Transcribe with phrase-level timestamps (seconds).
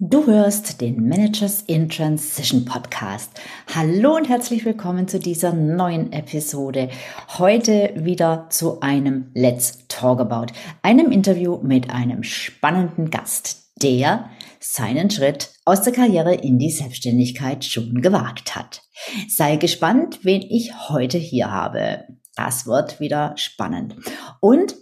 [0.00, 3.32] Du hörst den Managers in Transition Podcast.
[3.74, 6.88] Hallo und herzlich willkommen zu dieser neuen Episode.
[7.36, 14.30] Heute wieder zu einem Let's Talk About, einem Interview mit einem spannenden Gast, der
[14.60, 18.82] seinen Schritt aus der Karriere in die Selbstständigkeit schon gewagt hat.
[19.28, 22.04] Sei gespannt, wen ich heute hier habe.
[22.36, 23.96] Das wird wieder spannend.
[24.38, 24.76] Und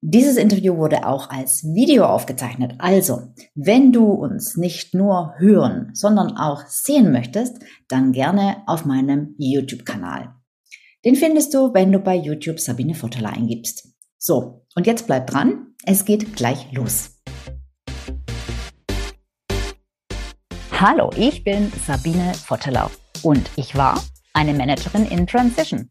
[0.00, 2.74] dieses Interview wurde auch als Video aufgezeichnet.
[2.78, 9.34] Also, wenn du uns nicht nur hören, sondern auch sehen möchtest, dann gerne auf meinem
[9.38, 10.34] YouTube-Kanal.
[11.04, 13.88] Den findest du, wenn du bei YouTube Sabine Votteler eingibst.
[14.18, 15.74] So, und jetzt bleib dran.
[15.84, 17.20] Es geht gleich los.
[20.70, 22.88] Hallo, ich bin Sabine Vottelau
[23.24, 24.00] und ich war
[24.32, 25.90] eine Managerin in Transition.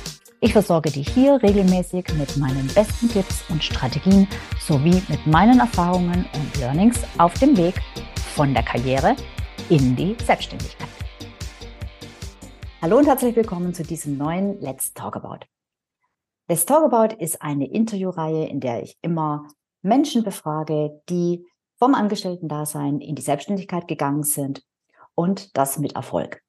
[0.43, 4.27] Ich versorge dich hier regelmäßig mit meinen besten Tipps und Strategien
[4.59, 7.75] sowie mit meinen Erfahrungen und Learnings auf dem Weg
[8.33, 9.15] von der Karriere
[9.69, 10.89] in die Selbstständigkeit.
[12.81, 15.45] Hallo und herzlich willkommen zu diesem neuen Let's Talk About.
[16.47, 19.47] Let's Talk About ist eine Interviewreihe, in der ich immer
[19.83, 21.45] Menschen befrage, die
[21.77, 24.63] vom Angestellten-Dasein in die Selbstständigkeit gegangen sind
[25.13, 26.41] und das mit Erfolg.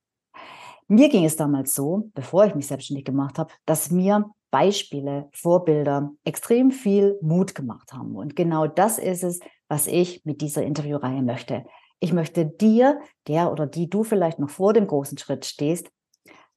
[0.89, 6.13] Mir ging es damals so, bevor ich mich selbstständig gemacht habe, dass mir Beispiele, Vorbilder
[6.25, 8.15] extrem viel Mut gemacht haben.
[8.15, 11.65] Und genau das ist es, was ich mit dieser Interviewreihe möchte.
[12.01, 15.91] Ich möchte dir, der oder die du vielleicht noch vor dem großen Schritt stehst,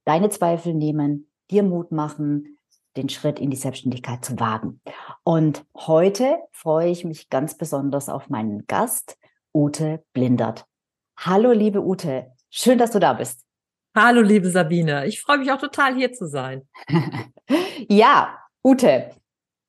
[0.04, 2.58] deine Zweifel nehmen, dir Mut machen,
[2.98, 4.82] den Schritt in die Selbstständigkeit zu wagen.
[5.24, 9.18] Und heute freue ich mich ganz besonders auf meinen Gast,
[9.54, 10.66] Ute Blindert.
[11.18, 12.32] Hallo, liebe Ute.
[12.50, 13.45] Schön, dass du da bist.
[13.98, 15.06] Hallo, liebe Sabine.
[15.06, 16.68] Ich freue mich auch total, hier zu sein.
[17.88, 19.12] ja, Ute.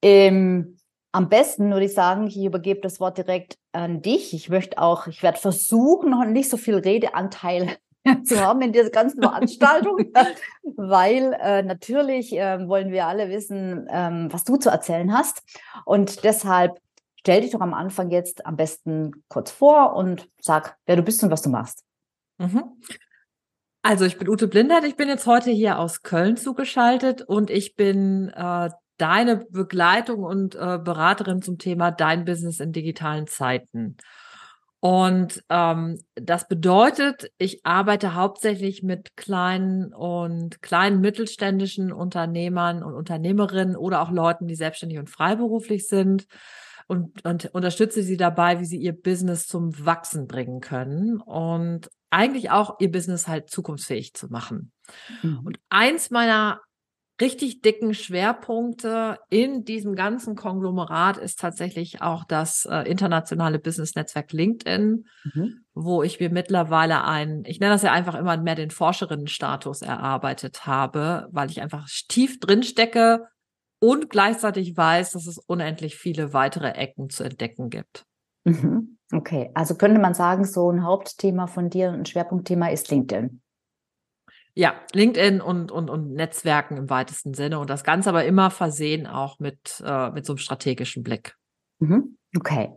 [0.02, 0.78] Ähm,
[1.12, 4.34] am besten würde ich sagen, ich übergebe das Wort direkt an dich.
[4.34, 7.76] Ich möchte auch, ich werde versuchen, noch nicht so viel Redeanteil
[8.24, 9.96] zu haben in dieser ganzen Veranstaltung,
[10.76, 15.44] weil äh, natürlich äh, wollen wir alle wissen, ähm, was du zu erzählen hast.
[15.84, 16.80] Und deshalb
[17.14, 21.22] stell dich doch am Anfang jetzt am besten kurz vor und sag, wer du bist
[21.22, 21.84] und was du machst.
[22.38, 22.64] Mhm.
[23.88, 27.76] Also ich bin Ute Blindert, ich bin jetzt heute hier aus Köln zugeschaltet und ich
[27.76, 33.96] bin äh, deine Begleitung und äh, Beraterin zum Thema Dein Business in digitalen Zeiten.
[34.80, 43.76] Und ähm, das bedeutet, ich arbeite hauptsächlich mit kleinen und kleinen mittelständischen Unternehmern und Unternehmerinnen
[43.76, 46.26] oder auch Leuten, die selbstständig und freiberuflich sind
[46.86, 52.50] und, und unterstütze sie dabei, wie sie ihr Business zum Wachsen bringen können und eigentlich
[52.50, 54.72] auch ihr Business halt zukunftsfähig zu machen.
[55.22, 55.40] Mhm.
[55.44, 56.60] Und eins meiner
[57.20, 65.06] richtig dicken Schwerpunkte in diesem ganzen Konglomerat ist tatsächlich auch das äh, internationale Business-Netzwerk LinkedIn,
[65.24, 65.64] mhm.
[65.74, 70.66] wo ich mir mittlerweile einen, ich nenne das ja einfach immer mehr den Forscherinnenstatus erarbeitet
[70.66, 73.26] habe, weil ich einfach tief drin stecke
[73.78, 78.04] und gleichzeitig weiß, dass es unendlich viele weitere Ecken zu entdecken gibt.
[78.44, 78.98] Mhm.
[79.12, 83.40] Okay, also könnte man sagen, so ein Hauptthema von dir, ein Schwerpunktthema ist LinkedIn.
[84.54, 89.06] Ja, LinkedIn und, und, und Netzwerken im weitesten Sinne und das Ganze aber immer versehen
[89.06, 91.36] auch mit, äh, mit so einem strategischen Blick.
[91.78, 92.16] Mhm.
[92.34, 92.72] Okay.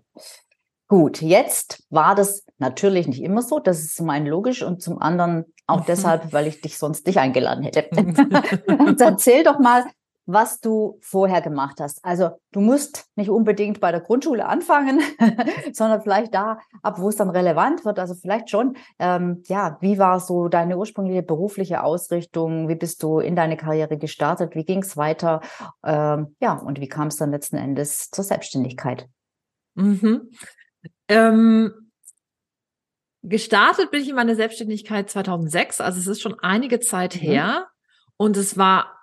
[0.89, 3.59] Gut, jetzt war das natürlich nicht immer so.
[3.59, 7.17] Das ist zum einen logisch und zum anderen auch deshalb, weil ich dich sonst nicht
[7.17, 7.89] eingeladen hätte.
[8.99, 9.85] erzähl doch mal,
[10.31, 12.05] was du vorher gemacht hast.
[12.05, 15.01] Also du musst nicht unbedingt bei der Grundschule anfangen,
[15.73, 17.97] sondern vielleicht da, ab wo es dann relevant wird.
[17.97, 22.69] Also vielleicht schon, ähm, ja, wie war so deine ursprüngliche berufliche Ausrichtung?
[22.69, 24.53] Wie bist du in deine Karriere gestartet?
[24.53, 25.41] Wie ging es weiter?
[25.83, 29.09] Ähm, ja, und wie kam es dann letzten Endes zur Selbstständigkeit?
[29.73, 30.29] Mhm.
[31.07, 31.73] Ähm
[33.21, 37.19] Gestartet bin ich in meine Selbstständigkeit 2006, also es ist schon einige Zeit mhm.
[37.19, 37.67] her.
[38.15, 38.98] Und es war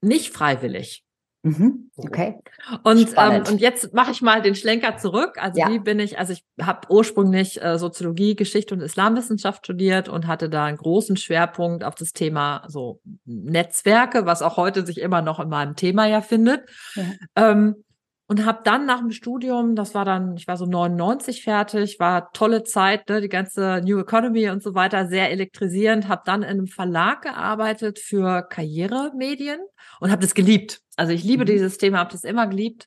[0.00, 1.04] nicht freiwillig.
[1.42, 2.40] Mhm, okay.
[2.82, 5.36] Und, ähm, und jetzt mache ich mal den Schlenker zurück.
[5.40, 5.70] Also ja.
[5.70, 10.50] wie bin ich, also ich habe ursprünglich äh, Soziologie, Geschichte und Islamwissenschaft studiert und hatte
[10.50, 15.38] da einen großen Schwerpunkt auf das Thema so Netzwerke, was auch heute sich immer noch
[15.38, 16.68] in meinem Thema ja findet.
[16.96, 17.04] Ja.
[17.36, 17.84] Ähm,
[18.28, 22.30] und habe dann nach dem Studium, das war dann, ich war so 99 fertig, war
[22.32, 26.50] tolle Zeit, ne, die ganze New Economy und so weiter, sehr elektrisierend, habe dann in
[26.50, 29.60] einem Verlag gearbeitet für Karrieremedien
[29.98, 30.82] und habe das geliebt.
[30.96, 31.46] Also ich liebe mhm.
[31.46, 32.86] dieses Thema, habe das immer geliebt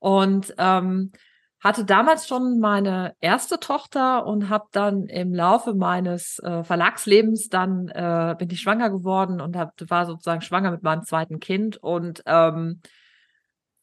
[0.00, 1.12] und ähm,
[1.60, 7.86] hatte damals schon meine erste Tochter und habe dann im Laufe meines äh, Verlagslebens dann
[7.88, 12.24] äh, bin ich schwanger geworden und hab, war sozusagen schwanger mit meinem zweiten Kind und
[12.26, 12.80] ähm,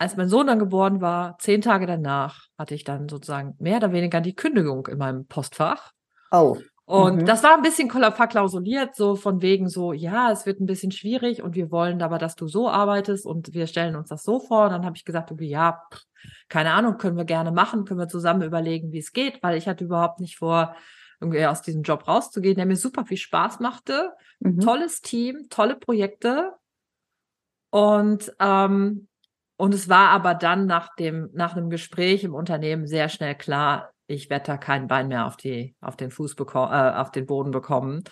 [0.03, 3.91] als mein Sohn dann geboren war, zehn Tage danach, hatte ich dann sozusagen mehr oder
[3.91, 5.91] weniger die Kündigung in meinem Postfach.
[6.31, 6.57] Oh.
[6.85, 7.25] Und mhm.
[7.25, 11.41] das war ein bisschen verklausuliert, so von wegen so, ja, es wird ein bisschen schwierig
[11.41, 14.65] und wir wollen aber, dass du so arbeitest und wir stellen uns das so vor.
[14.65, 15.81] Und dann habe ich gesagt, okay, ja,
[16.49, 19.67] keine Ahnung, können wir gerne machen, können wir zusammen überlegen, wie es geht, weil ich
[19.67, 20.75] hatte überhaupt nicht vor,
[21.21, 24.11] irgendwie aus diesem Job rauszugehen, der mir super viel Spaß machte.
[24.39, 24.59] Mhm.
[24.59, 26.51] Tolles Team, tolle Projekte.
[27.69, 29.07] Und ähm,
[29.55, 33.91] und es war aber dann nach dem, nach einem Gespräch im Unternehmen sehr schnell klar,
[34.07, 37.25] ich werde da kein Bein mehr auf die, auf den Fuß bekommen, äh, auf den
[37.25, 38.03] Boden bekommen.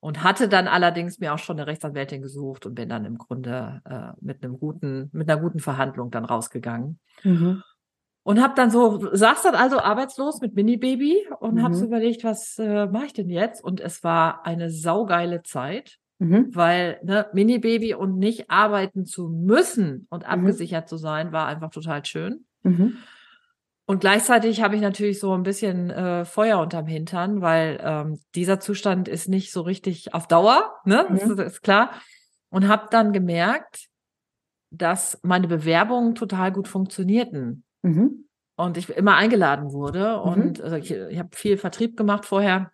[0.00, 3.80] Und hatte dann allerdings mir auch schon eine Rechtsanwältin gesucht und bin dann im Grunde
[3.84, 7.00] äh, mit einem guten, mit einer guten Verhandlung dann rausgegangen.
[7.24, 7.62] Mhm.
[8.22, 11.62] Und habe dann so, saß dann also arbeitslos mit Mini-Baby und mhm.
[11.62, 13.64] habe so überlegt, was äh, mache ich denn jetzt?
[13.64, 15.98] Und es war eine saugeile Zeit.
[16.18, 16.54] Mhm.
[16.54, 20.28] Weil ne, Mini-Baby und nicht arbeiten zu müssen und mhm.
[20.28, 22.46] abgesichert zu sein, war einfach total schön.
[22.62, 22.98] Mhm.
[23.88, 28.58] Und gleichzeitig habe ich natürlich so ein bisschen äh, Feuer unterm Hintern, weil ähm, dieser
[28.58, 31.06] Zustand ist nicht so richtig auf Dauer, ne?
[31.08, 31.36] Das, mhm.
[31.36, 31.92] das ist klar.
[32.50, 33.86] Und habe dann gemerkt,
[34.70, 37.64] dass meine Bewerbungen total gut funktionierten.
[37.82, 38.24] Mhm.
[38.56, 40.16] Und ich immer eingeladen wurde.
[40.16, 40.32] Mhm.
[40.32, 42.72] Und also ich, ich habe viel Vertrieb gemacht vorher.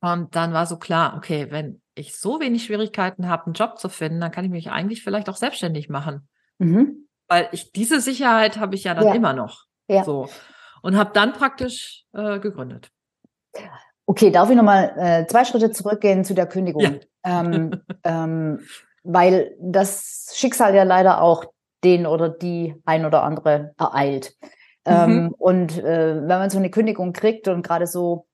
[0.00, 3.88] Und dann war so klar, okay, wenn ich so wenig Schwierigkeiten habe, einen Job zu
[3.88, 6.28] finden, dann kann ich mich eigentlich vielleicht auch selbstständig machen.
[6.58, 7.08] Mhm.
[7.28, 9.14] Weil ich diese Sicherheit habe ich ja dann ja.
[9.14, 9.64] immer noch.
[9.88, 10.04] Ja.
[10.04, 10.28] So.
[10.82, 12.90] Und habe dann praktisch äh, gegründet.
[14.06, 16.82] Okay, darf ich nochmal äh, zwei Schritte zurückgehen zu der Kündigung?
[16.82, 16.92] Ja.
[17.24, 18.60] Ähm, ähm,
[19.02, 21.44] weil das Schicksal ja leider auch
[21.84, 24.34] den oder die ein oder andere ereilt.
[24.86, 24.92] Mhm.
[24.92, 28.26] Ähm, und äh, wenn man so eine Kündigung kriegt und gerade so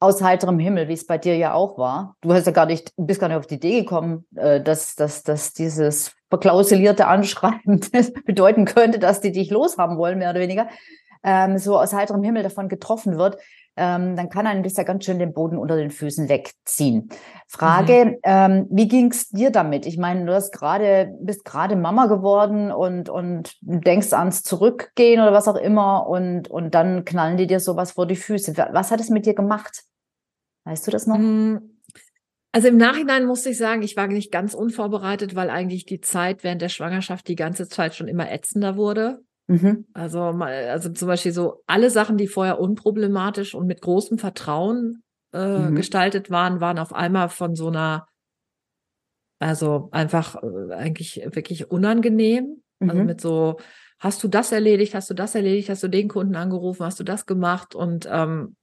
[0.00, 2.16] aus heiterem Himmel, wie es bei dir ja auch war.
[2.20, 5.22] Du hast ja gar nicht, bist gar nicht auf die Idee gekommen, äh, dass, dass,
[5.22, 7.80] dass dieses verklausulierte Anschreiben
[8.26, 10.68] bedeuten könnte, dass die dich loshaben wollen, mehr oder weniger,
[11.22, 13.38] ähm, so aus heiterem Himmel davon getroffen wird.
[13.76, 17.08] Ähm, dann kann einem das ja ganz schön den Boden unter den Füßen wegziehen.
[17.48, 18.16] Frage, mhm.
[18.22, 19.84] ähm, wie ging's dir damit?
[19.86, 25.32] Ich meine, du hast gerade, bist gerade Mama geworden und, und denkst ans Zurückgehen oder
[25.32, 28.54] was auch immer und, und dann knallen die dir sowas vor die Füße.
[28.72, 29.82] Was hat es mit dir gemacht?
[30.64, 31.18] Weißt du das noch?
[31.18, 31.56] Mm,
[32.52, 36.44] also im Nachhinein musste ich sagen, ich war nicht ganz unvorbereitet, weil eigentlich die Zeit
[36.44, 39.24] während der Schwangerschaft die ganze Zeit schon immer ätzender wurde.
[39.46, 39.86] Mhm.
[39.92, 45.02] Also, also zum Beispiel so alle Sachen, die vorher unproblematisch und mit großem Vertrauen
[45.32, 45.74] äh, mhm.
[45.74, 48.06] gestaltet waren, waren auf einmal von so einer,
[49.38, 52.62] also einfach äh, eigentlich wirklich unangenehm.
[52.80, 52.90] Also mhm.
[52.90, 53.56] Also mit so,
[53.98, 57.04] hast du das erledigt, hast du das erledigt, hast du den Kunden angerufen, hast du
[57.04, 58.56] das gemacht und ähm,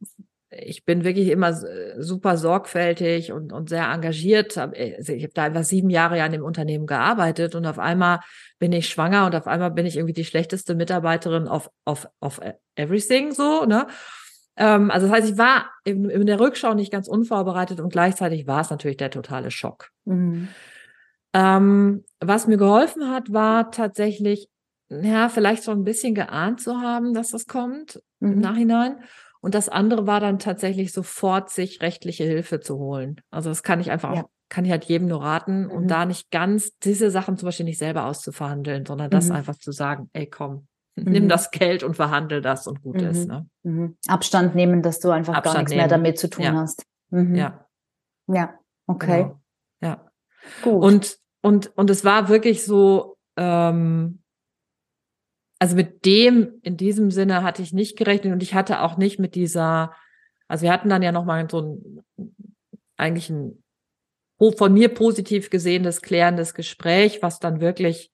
[0.51, 4.57] ich bin wirklich immer äh, super sorgfältig und, und sehr engagiert.
[4.57, 7.79] Äh, also ich habe da einfach sieben Jahre ja an dem Unternehmen gearbeitet und auf
[7.79, 8.19] einmal
[8.59, 12.39] bin ich schwanger und auf einmal bin ich irgendwie die schlechteste Mitarbeiterin auf, auf, auf
[12.43, 13.87] e, everything so, ne?
[14.57, 18.45] Ähm, also das heißt, ich war in, in, der Rückschau nicht ganz unvorbereitet und gleichzeitig
[18.45, 19.89] war es natürlich der totale Schock.
[20.03, 20.49] Mhm.
[21.33, 24.49] Ähm, was mir geholfen hat, war tatsächlich,
[24.89, 28.33] ja, vielleicht so ein bisschen geahnt zu haben, dass das kommt mhm.
[28.33, 28.97] im Nachhinein
[29.41, 33.19] und das andere war dann tatsächlich sofort, sich rechtliche Hilfe zu holen.
[33.31, 34.23] Also das kann ich einfach ja.
[34.23, 35.71] auch, kann ich halt jedem nur raten mhm.
[35.71, 39.35] und da nicht ganz diese Sachen zum Beispiel nicht selber auszuverhandeln, sondern das mhm.
[39.35, 41.11] einfach zu sagen, ey komm, mhm.
[41.11, 43.27] nimm das Geld und verhandel das und gut ist.
[43.27, 43.33] Mhm.
[43.33, 43.49] Ne?
[43.63, 43.97] Mhm.
[44.07, 45.81] Abstand nehmen, dass du einfach Abstand gar nichts nehmen.
[45.81, 46.53] mehr damit zu tun ja.
[46.53, 46.85] hast.
[47.09, 47.35] Mhm.
[47.35, 47.65] Ja.
[48.27, 48.53] Ja,
[48.87, 49.23] okay.
[49.23, 49.41] Genau.
[49.81, 50.11] Ja.
[50.61, 50.83] Gut.
[50.83, 54.20] Und, und, und es war wirklich so, ähm,
[55.61, 59.19] also mit dem in diesem Sinne hatte ich nicht gerechnet und ich hatte auch nicht
[59.19, 59.93] mit dieser,
[60.47, 61.61] also wir hatten dann ja nochmal so
[62.17, 62.33] ein,
[62.97, 63.63] eigentlich ein
[64.57, 68.11] von mir positiv gesehenes, klärendes Gespräch, was dann wirklich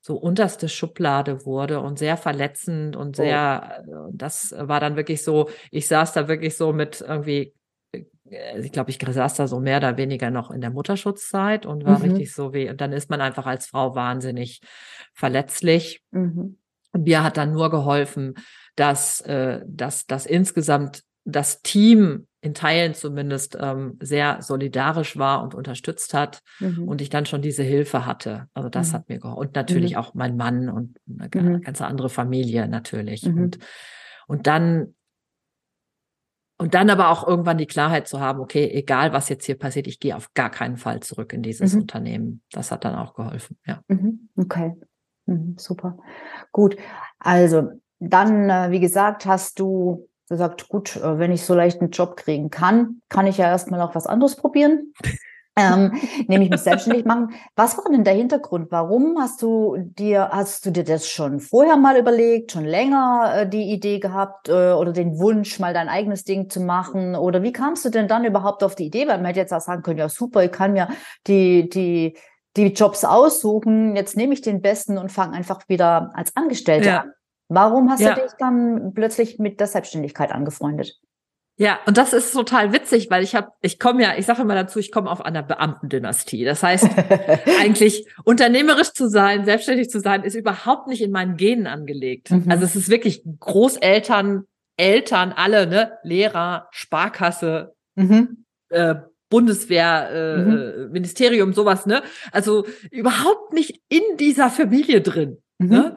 [0.00, 3.22] so unterste Schublade wurde und sehr verletzend und oh.
[3.22, 4.10] sehr, oh.
[4.12, 7.54] das war dann wirklich so, ich saß da wirklich so mit irgendwie,
[8.30, 11.98] ich glaube, ich saß da so mehr oder weniger noch in der Mutterschutzzeit und war
[11.98, 12.04] mhm.
[12.04, 14.60] richtig so wie, und dann ist man einfach als Frau wahnsinnig
[15.14, 16.02] verletzlich.
[16.10, 16.58] Mhm.
[16.92, 18.34] Und mir hat dann nur geholfen,
[18.76, 25.54] dass, äh, dass, dass insgesamt das Team in Teilen zumindest ähm, sehr solidarisch war und
[25.54, 26.88] unterstützt hat mhm.
[26.88, 28.48] und ich dann schon diese Hilfe hatte.
[28.54, 28.92] Also das mhm.
[28.94, 29.40] hat mir geholfen.
[29.40, 29.98] Und natürlich mhm.
[29.98, 31.60] auch mein Mann und eine mhm.
[31.62, 33.24] ganze andere Familie natürlich.
[33.24, 33.42] Mhm.
[33.42, 33.58] Und,
[34.28, 34.94] und dann
[36.58, 39.86] und dann aber auch irgendwann die Klarheit zu haben, okay, egal was jetzt hier passiert,
[39.86, 41.82] ich gehe auf gar keinen Fall zurück in dieses mhm.
[41.82, 42.42] Unternehmen.
[42.50, 43.80] Das hat dann auch geholfen, ja.
[44.36, 44.74] Okay,
[45.56, 45.98] super.
[46.52, 46.76] Gut,
[47.18, 51.90] also dann, äh, wie gesagt, hast du gesagt, gut, äh, wenn ich so leicht einen
[51.90, 54.92] Job kriegen kann, kann ich ja erstmal auch was anderes probieren.
[55.58, 55.92] ähm,
[56.28, 57.32] nämlich mich selbstständig machen.
[57.56, 58.68] Was war denn der Hintergrund?
[58.70, 63.48] Warum hast du dir, hast du dir das schon vorher mal überlegt, schon länger äh,
[63.48, 67.14] die Idee gehabt äh, oder den Wunsch, mal dein eigenes Ding zu machen?
[67.14, 69.08] Oder wie kamst du denn dann überhaupt auf die Idee?
[69.08, 70.88] Weil man hätte jetzt auch sagen können, ja super, ich kann mir
[71.26, 72.16] die, die,
[72.56, 77.00] die Jobs aussuchen, jetzt nehme ich den besten und fange einfach wieder als Angestellte ja.
[77.00, 77.12] an.
[77.48, 78.14] Warum hast ja.
[78.14, 81.00] du dich dann plötzlich mit der Selbstständigkeit angefreundet?
[81.60, 84.54] Ja, und das ist total witzig, weil ich habe, ich komme ja, ich sage immer
[84.54, 86.44] dazu, ich komme auf einer Beamtendynastie.
[86.44, 86.88] Das heißt,
[87.60, 92.30] eigentlich unternehmerisch zu sein, selbstständig zu sein, ist überhaupt nicht in meinen Genen angelegt.
[92.30, 92.44] Mhm.
[92.48, 94.44] Also es ist wirklich Großeltern,
[94.76, 98.44] Eltern, alle, ne, Lehrer, Sparkasse, mhm.
[98.68, 98.94] äh,
[99.28, 100.92] Bundeswehr, äh, mhm.
[100.92, 102.02] Ministerium, sowas, ne?
[102.30, 105.38] Also überhaupt nicht in dieser Familie drin.
[105.58, 105.68] Mhm.
[105.68, 105.96] Ne?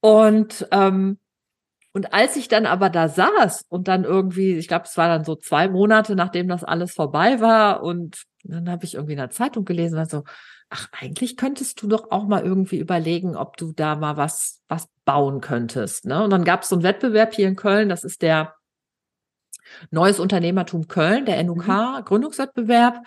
[0.00, 1.18] Und ähm,
[1.94, 5.24] und als ich dann aber da saß und dann irgendwie, ich glaube, es war dann
[5.24, 9.30] so zwei Monate, nachdem das alles vorbei war, und dann habe ich irgendwie in der
[9.30, 10.24] Zeitung gelesen, also,
[10.70, 14.88] ach, eigentlich könntest du doch auch mal irgendwie überlegen, ob du da mal was, was
[15.04, 16.04] bauen könntest.
[16.04, 16.24] Ne?
[16.24, 18.56] Und dann gab es so einen Wettbewerb hier in Köln, das ist der
[19.92, 22.04] Neues Unternehmertum Köln, der NUK, mhm.
[22.04, 23.06] Gründungswettbewerb.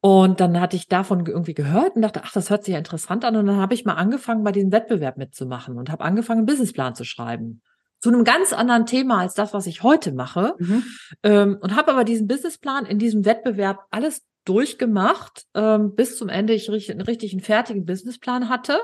[0.00, 3.24] Und dann hatte ich davon irgendwie gehört und dachte, ach, das hört sich ja interessant
[3.24, 3.36] an.
[3.36, 6.96] Und dann habe ich mal angefangen, bei diesem Wettbewerb mitzumachen und habe angefangen, einen Businessplan
[6.96, 7.62] zu schreiben.
[8.02, 10.56] Zu einem ganz anderen Thema als das, was ich heute mache.
[10.58, 10.84] Mhm.
[11.22, 16.52] Ähm, und habe aber diesen Businessplan in diesem Wettbewerb alles durchgemacht, ähm, bis zum Ende
[16.52, 18.80] ich richtig, einen richtigen fertigen Businessplan hatte.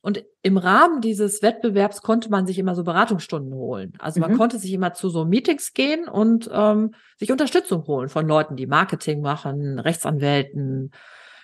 [0.00, 3.94] Und im Rahmen dieses Wettbewerbs konnte man sich immer so Beratungsstunden holen.
[3.98, 4.36] Also man mhm.
[4.36, 8.68] konnte sich immer zu so Meetings gehen und ähm, sich Unterstützung holen von Leuten, die
[8.68, 10.92] Marketing machen, Rechtsanwälten,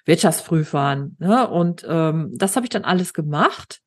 [0.05, 1.17] Wirtschaftsprüfern.
[1.19, 1.49] Ne?
[1.49, 3.81] Und ähm, das habe ich dann alles gemacht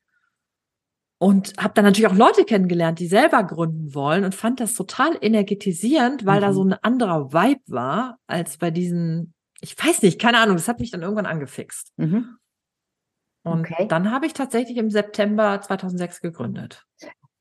[1.19, 5.17] und habe dann natürlich auch Leute kennengelernt, die selber gründen wollen und fand das total
[5.21, 6.41] energetisierend, weil mhm.
[6.41, 10.67] da so ein anderer Vibe war als bei diesen, ich weiß nicht, keine Ahnung, das
[10.67, 11.93] hat mich dann irgendwann angefixt.
[11.97, 12.37] Mhm.
[13.43, 13.87] Und okay.
[13.87, 16.85] dann habe ich tatsächlich im September 2006 gegründet.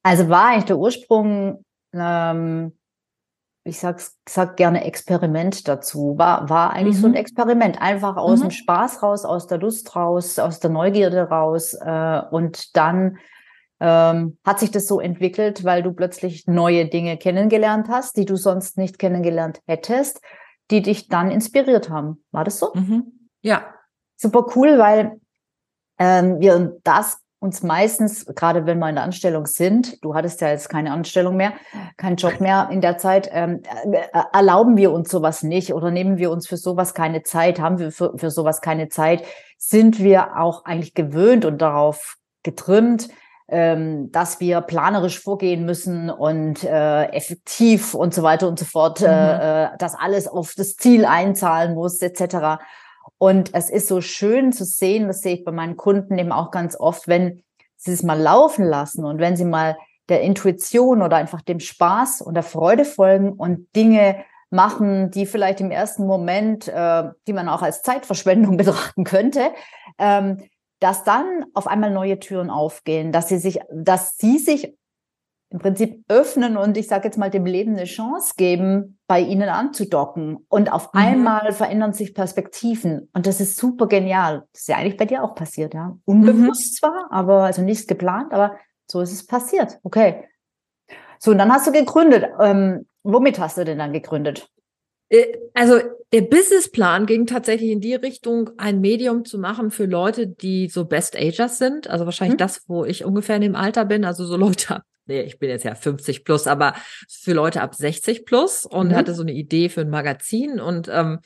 [0.03, 2.77] Also war eigentlich der Ursprung, ähm,
[3.65, 7.01] ich sag's, sag gerne Experiment dazu, war, war eigentlich mhm.
[7.01, 7.19] so ein mhm.
[7.19, 8.45] Experiment, einfach aus mhm.
[8.45, 13.19] dem Spaß raus, aus der Lust raus, aus der Neugierde raus äh, und dann
[13.85, 18.37] ähm, hat sich das so entwickelt, weil du plötzlich neue Dinge kennengelernt hast, die du
[18.37, 20.21] sonst nicht kennengelernt hättest,
[20.71, 22.25] die dich dann inspiriert haben.
[22.31, 22.71] War das so?
[22.75, 23.29] Mhm.
[23.43, 23.65] Ja.
[24.17, 25.21] Super cool, weil
[25.99, 30.51] ähm, wir das uns meistens, gerade wenn wir in der Anstellung sind, du hattest ja
[30.51, 31.53] jetzt keine Anstellung mehr,
[31.97, 36.19] keinen Job mehr in der Zeit, ähm, äh, erlauben wir uns sowas nicht oder nehmen
[36.19, 39.25] wir uns für sowas keine Zeit, haben wir für, für sowas keine Zeit,
[39.59, 43.09] sind wir auch eigentlich gewöhnt und darauf getrimmt,
[43.53, 49.07] dass wir planerisch vorgehen müssen und äh, effektiv und so weiter und so fort, mhm.
[49.07, 52.63] äh, äh dass alles auf das Ziel einzahlen muss, etc.
[53.19, 56.51] Und es ist so schön zu sehen, das sehe ich bei meinen Kunden eben auch
[56.51, 57.43] ganz oft, wenn
[57.77, 59.77] sie es mal laufen lassen und wenn sie mal
[60.09, 65.61] der Intuition oder einfach dem Spaß und der Freude folgen und Dinge machen, die vielleicht
[65.61, 69.51] im ersten Moment, äh, die man auch als Zeitverschwendung betrachten könnte,
[69.99, 70.39] ähm,
[70.83, 74.77] dass dann auf einmal neue Türen aufgehen, dass sie sich, dass sie sich
[75.51, 79.51] im Prinzip öffnen und ich sage jetzt mal dem Leben eine Chance geben, bei ihnen
[79.51, 80.39] anzudocken.
[80.49, 81.01] Und auf mhm.
[81.01, 83.11] einmal verändern sich Perspektiven.
[83.13, 84.47] Und das ist super genial.
[84.53, 85.97] Das ist ja eigentlich bei dir auch passiert, ja.
[86.07, 86.77] Unbewusst mhm.
[86.77, 88.57] zwar, aber also nicht geplant, aber
[88.91, 89.79] so ist es passiert.
[89.83, 90.25] Okay.
[91.19, 92.31] So, und dann hast du gegründet.
[92.41, 94.49] Ähm, womit hast du denn dann gegründet?
[95.13, 95.79] Äh, also
[96.13, 100.87] der Businessplan ging tatsächlich in die Richtung, ein Medium zu machen für Leute, die so
[100.87, 101.89] Best Agers sind.
[101.89, 102.39] Also wahrscheinlich mhm.
[102.39, 104.05] das, wo ich ungefähr in dem Alter bin.
[104.05, 106.75] Also so Leute ab, nee, ich bin jetzt ja 50 plus, aber
[107.09, 108.95] für Leute ab 60 plus und mhm.
[108.95, 111.21] hatte so eine Idee für ein Magazin und ähm,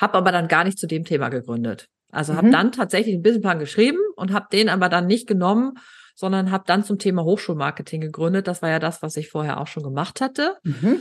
[0.00, 1.88] habe aber dann gar nicht zu dem Thema gegründet.
[2.10, 2.36] Also mhm.
[2.38, 5.74] habe dann tatsächlich einen Businessplan geschrieben und habe den aber dann nicht genommen,
[6.14, 8.46] sondern habe dann zum Thema Hochschulmarketing gegründet.
[8.46, 10.56] Das war ja das, was ich vorher auch schon gemacht hatte.
[10.62, 11.00] Mhm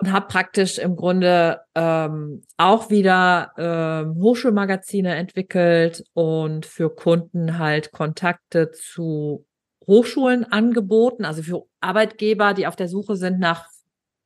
[0.00, 7.92] und habe praktisch im Grunde ähm, auch wieder ähm, Hochschulmagazine entwickelt und für Kunden halt
[7.92, 9.44] Kontakte zu
[9.86, 13.66] Hochschulen angeboten, also für Arbeitgeber, die auf der Suche sind nach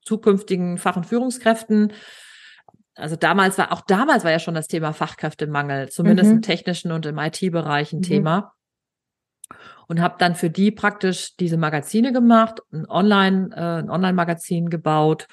[0.03, 1.93] zukünftigen Fach- und Führungskräften.
[2.95, 6.37] Also damals war, auch damals war ja schon das Thema Fachkräftemangel, zumindest mhm.
[6.37, 8.03] im technischen und im IT-Bereich ein mhm.
[8.03, 8.53] Thema.
[9.89, 15.27] Und habe dann für die praktisch diese Magazine gemacht, ein Online, äh, ein Online-Magazin gebaut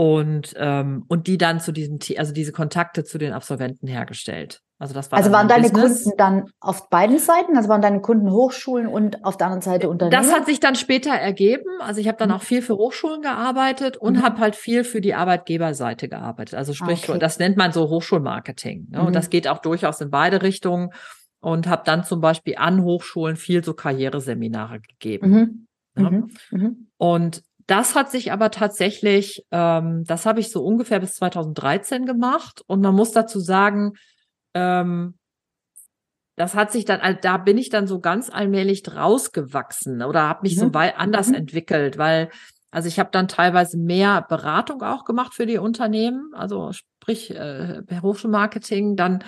[0.00, 4.62] und, ähm, und die dann zu diesem, also diese Kontakte zu den Absolventen hergestellt.
[4.78, 6.04] Also das war Also waren deine Business.
[6.04, 7.54] Kunden dann auf beiden Seiten?
[7.54, 10.22] Also waren deine Kunden Hochschulen und auf der anderen Seite Unternehmen?
[10.22, 11.68] Das hat sich dann später ergeben.
[11.80, 12.36] Also ich habe dann mhm.
[12.36, 14.22] auch viel für Hochschulen gearbeitet und mhm.
[14.22, 16.54] habe halt viel für die Arbeitgeberseite gearbeitet.
[16.54, 17.18] Also sprich, okay.
[17.18, 18.86] das nennt man so Hochschulmarketing.
[18.88, 19.00] Ne?
[19.00, 19.08] Mhm.
[19.08, 20.94] Und das geht auch durchaus in beide Richtungen.
[21.40, 25.30] Und habe dann zum Beispiel an Hochschulen viel so Karriereseminare gegeben.
[25.30, 25.66] Mhm.
[26.02, 26.10] Ja?
[26.10, 26.30] Mhm.
[26.52, 26.86] Mhm.
[26.96, 32.62] Und das hat sich aber tatsächlich, ähm, das habe ich so ungefähr bis 2013 gemacht.
[32.66, 33.92] Und man muss dazu sagen,
[34.54, 35.14] ähm,
[36.36, 40.56] das hat sich dann, da bin ich dann so ganz allmählich rausgewachsen oder habe mich
[40.56, 40.60] mhm.
[40.60, 41.34] so weit anders mhm.
[41.34, 42.30] entwickelt, weil
[42.72, 47.82] also ich habe dann teilweise mehr Beratung auch gemacht für die Unternehmen, also sprich äh,
[48.02, 49.24] Hochschulmarketing, dann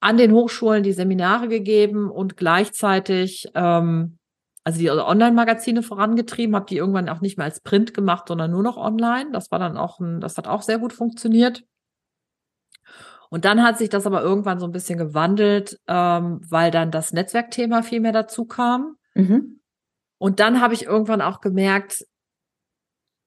[0.00, 4.19] an den Hochschulen die Seminare gegeben und gleichzeitig ähm,
[4.64, 8.62] also die Online-Magazine vorangetrieben, habe die irgendwann auch nicht mehr als Print gemacht, sondern nur
[8.62, 9.30] noch online.
[9.32, 11.64] Das war dann auch ein, das hat auch sehr gut funktioniert.
[13.30, 17.12] Und dann hat sich das aber irgendwann so ein bisschen gewandelt, ähm, weil dann das
[17.12, 18.96] Netzwerkthema viel mehr dazu kam.
[19.14, 19.60] Mhm.
[20.18, 22.04] Und dann habe ich irgendwann auch gemerkt,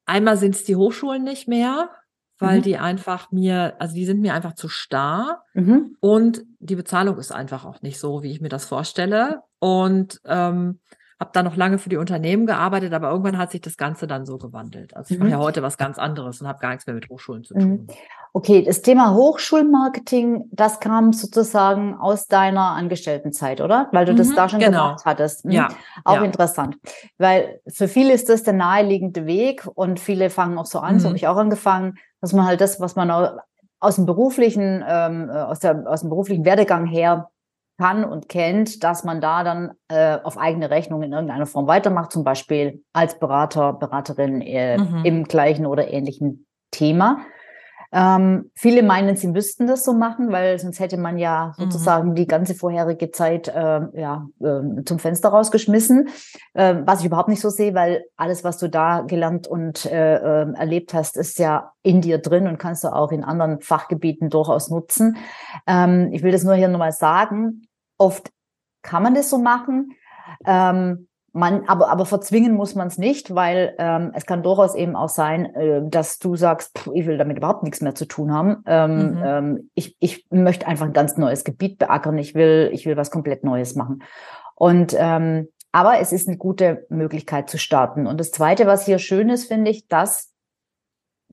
[0.06, 1.90] einmal sind es die Hochschulen nicht mehr,
[2.38, 2.64] weil mhm.
[2.64, 5.96] die einfach mir, also die sind mir einfach zu starr mhm.
[6.02, 9.42] und die Bezahlung ist einfach auch nicht so, wie ich mir das vorstelle.
[9.60, 10.82] Und ähm,
[11.24, 14.26] habe dann noch lange für die Unternehmen gearbeitet, aber irgendwann hat sich das Ganze dann
[14.26, 14.94] so gewandelt.
[14.94, 15.42] Also ich mache ja mhm.
[15.42, 17.60] heute was ganz anderes und habe gar nichts mehr mit Hochschulen zu mhm.
[17.60, 17.88] tun.
[18.34, 23.88] Okay, das Thema Hochschulmarketing, das kam sozusagen aus deiner Angestelltenzeit, oder?
[23.94, 24.88] Weil du das mhm, da schon genau.
[24.88, 25.46] gemacht hattest.
[25.46, 25.52] Mhm.
[25.52, 25.70] Ja.
[26.04, 26.24] Auch ja.
[26.24, 26.76] interessant.
[27.18, 31.00] Weil für viele ist das der naheliegende Weg und viele fangen auch so an, mhm.
[31.00, 33.10] so habe ich auch angefangen, dass man halt das, was man
[33.80, 37.30] aus dem beruflichen, ähm, aus, der, aus dem beruflichen Werdegang her
[37.78, 42.12] kann und kennt, dass man da dann äh, auf eigene Rechnung in irgendeiner Form weitermacht,
[42.12, 45.06] zum Beispiel als Berater, Beraterin äh, mhm.
[45.06, 47.20] im gleichen oder ähnlichen Thema.
[47.96, 51.64] Ähm, viele meinen, sie müssten das so machen, weil sonst hätte man ja mhm.
[51.64, 52.16] sozusagen mhm.
[52.16, 56.10] die ganze vorherige Zeit äh, ja, äh, zum Fenster rausgeschmissen,
[56.56, 60.16] äh, was ich überhaupt nicht so sehe, weil alles, was du da gelernt und äh,
[60.18, 64.32] ähm, erlebt hast, ist ja in dir drin und kannst du auch in anderen Fachgebieten
[64.32, 65.18] durchaus nutzen.
[65.68, 67.68] Ähm, ich will das nur hier nochmal sagen.
[68.00, 68.32] Oft
[68.82, 69.92] kann man das so machen.
[70.46, 74.96] Ähm, man, aber, aber verzwingen muss man es nicht, weil ähm, es kann durchaus eben
[74.96, 78.32] auch sein, äh, dass du sagst, pff, ich will damit überhaupt nichts mehr zu tun
[78.32, 78.64] haben.
[78.68, 79.22] Ähm, mhm.
[79.26, 82.18] ähm, ich, ich möchte einfach ein ganz neues Gebiet beackern.
[82.20, 84.04] Ich will, ich will was komplett Neues machen.
[84.56, 88.06] Und ähm, aber es ist eine gute Möglichkeit zu starten.
[88.06, 90.32] Und das Zweite, was hier schön ist, finde ich, dass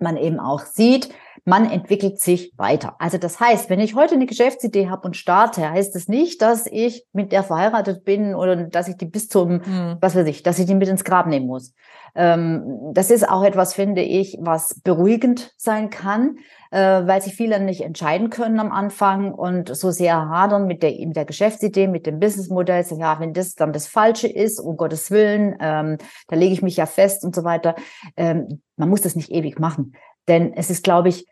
[0.01, 1.11] man eben auch sieht,
[1.45, 2.97] man entwickelt sich weiter.
[2.99, 6.67] Also das heißt, wenn ich heute eine Geschäftsidee habe und starte, heißt das nicht, dass
[6.67, 9.97] ich mit der verheiratet bin oder dass ich die bis zum, mhm.
[10.01, 11.75] was weiß ich, dass ich die mit ins Grab nehmen muss.
[12.15, 16.39] Ähm, das ist auch etwas, finde ich, was beruhigend sein kann,
[16.71, 20.93] äh, weil sich viele nicht entscheiden können am Anfang und so sehr hadern mit der,
[21.07, 24.77] mit der Geschäftsidee, mit dem Businessmodell, sagen, ja, wenn das dann das Falsche ist, um
[24.77, 25.99] Gottes Willen, ähm,
[26.29, 27.75] da lege ich mich ja fest und so weiter.
[28.17, 29.93] Ähm, man muss das nicht ewig machen.
[30.31, 31.27] Denn es ist, glaube ich,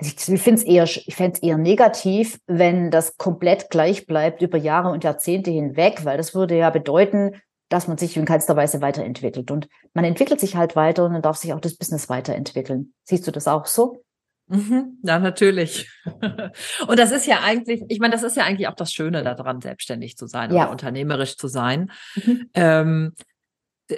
[0.00, 4.56] ich finde es eher, ich fände es eher negativ, wenn das komplett gleich bleibt über
[4.56, 8.80] Jahre und Jahrzehnte hinweg, weil das würde ja bedeuten, dass man sich in keinster Weise
[8.80, 9.50] weiterentwickelt.
[9.50, 12.94] Und man entwickelt sich halt weiter und dann darf sich auch das Business weiterentwickeln.
[13.04, 14.02] Siehst du das auch so?
[14.46, 15.90] Mhm, ja, natürlich.
[16.86, 19.60] Und das ist ja eigentlich, ich meine, das ist ja eigentlich auch das Schöne daran,
[19.60, 20.62] selbstständig zu sein ja.
[20.62, 21.90] oder unternehmerisch zu sein.
[22.14, 22.48] Mhm.
[22.54, 23.12] Ähm,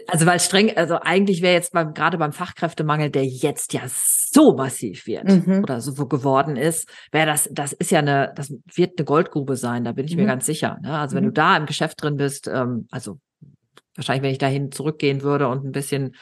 [0.06, 4.54] also weil streng, also eigentlich wäre jetzt beim, gerade beim Fachkräftemangel, der jetzt ja so
[4.54, 5.62] massiv wird mhm.
[5.62, 9.84] oder so geworden ist, wäre das, das ist ja eine, das wird eine Goldgrube sein,
[9.84, 10.22] da bin ich mhm.
[10.22, 10.78] mir ganz sicher.
[10.82, 10.96] Ne?
[10.96, 11.34] Also wenn du mhm.
[11.34, 13.18] da im Geschäft drin bist, ähm, also
[13.96, 16.14] wahrscheinlich, wenn ich dahin zurückgehen würde und ein bisschen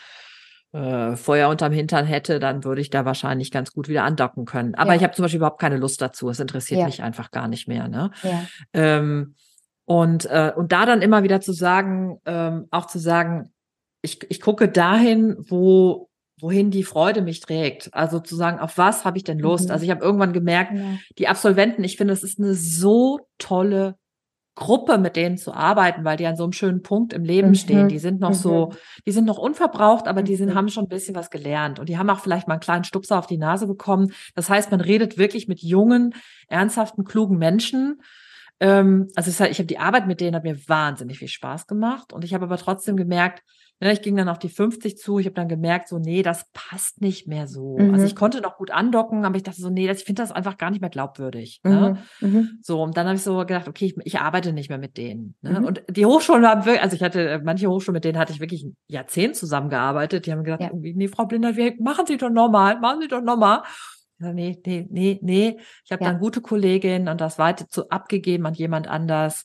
[0.72, 4.74] äh, Feuer unterm Hintern hätte, dann würde ich da wahrscheinlich ganz gut wieder andocken können.
[4.74, 4.96] Aber ja.
[4.96, 6.28] ich habe zum Beispiel überhaupt keine Lust dazu.
[6.28, 6.86] Es interessiert ja.
[6.86, 7.88] mich einfach gar nicht mehr.
[7.88, 8.10] Ne?
[8.22, 8.42] Ja.
[8.72, 9.34] Ähm,
[9.84, 13.50] und, äh, und da dann immer wieder zu sagen, ähm, auch zu sagen,
[14.02, 16.08] ich, ich gucke dahin, wo,
[16.40, 17.92] wohin die Freude mich trägt.
[17.92, 19.66] Also zu sagen, auf was habe ich denn Lust?
[19.66, 19.70] Mhm.
[19.72, 20.98] Also ich habe irgendwann gemerkt, ja.
[21.18, 23.96] die Absolventen, ich finde, es ist eine so tolle
[24.58, 27.54] Gruppe, mit denen zu arbeiten, weil die an so einem schönen Punkt im Leben mhm.
[27.54, 27.88] stehen.
[27.88, 28.34] Die sind noch mhm.
[28.34, 28.72] so,
[29.06, 30.54] die sind noch unverbraucht, aber die sind, mhm.
[30.56, 33.18] haben schon ein bisschen was gelernt und die haben auch vielleicht mal einen kleinen Stupser
[33.18, 34.12] auf die Nase bekommen.
[34.34, 36.12] Das heißt, man redet wirklich mit jungen,
[36.48, 38.02] ernsthaften, klugen Menschen.
[38.58, 42.24] Ähm, also ich habe die Arbeit mit denen hat mir wahnsinnig viel Spaß gemacht und
[42.24, 43.44] ich habe aber trotzdem gemerkt,
[43.80, 45.20] Ja, ich ging dann auf die 50 zu.
[45.20, 47.78] Ich habe dann gemerkt, so, nee, das passt nicht mehr so.
[47.78, 47.94] Mhm.
[47.94, 50.56] Also ich konnte noch gut andocken, aber ich dachte so, nee, ich finde das einfach
[50.56, 51.60] gar nicht mehr glaubwürdig.
[51.62, 51.98] Ne?
[52.20, 52.28] Mhm.
[52.28, 52.58] mhm.
[52.60, 55.36] So, und dann habe ich so gedacht, okay, ich, ich, arbeite nicht mehr mit denen.
[55.42, 55.60] Ne?
[55.60, 55.66] Mhm.
[55.66, 58.64] Und die Hochschulen haben wirklich, also ich hatte, manche Hochschulen, mit denen hatte ich wirklich
[58.64, 60.26] ein Jahrzehnt zusammengearbeitet.
[60.26, 60.70] Die haben gesagt, ja.
[60.72, 63.62] nee, Frau Blinder, wir machen Sie doch normal, machen Sie doch normal.
[64.18, 65.56] Nee, nee, nee, nee.
[65.84, 66.10] Ich habe ja.
[66.10, 69.44] dann gute Kollegin und das weiter zu abgegeben an jemand anders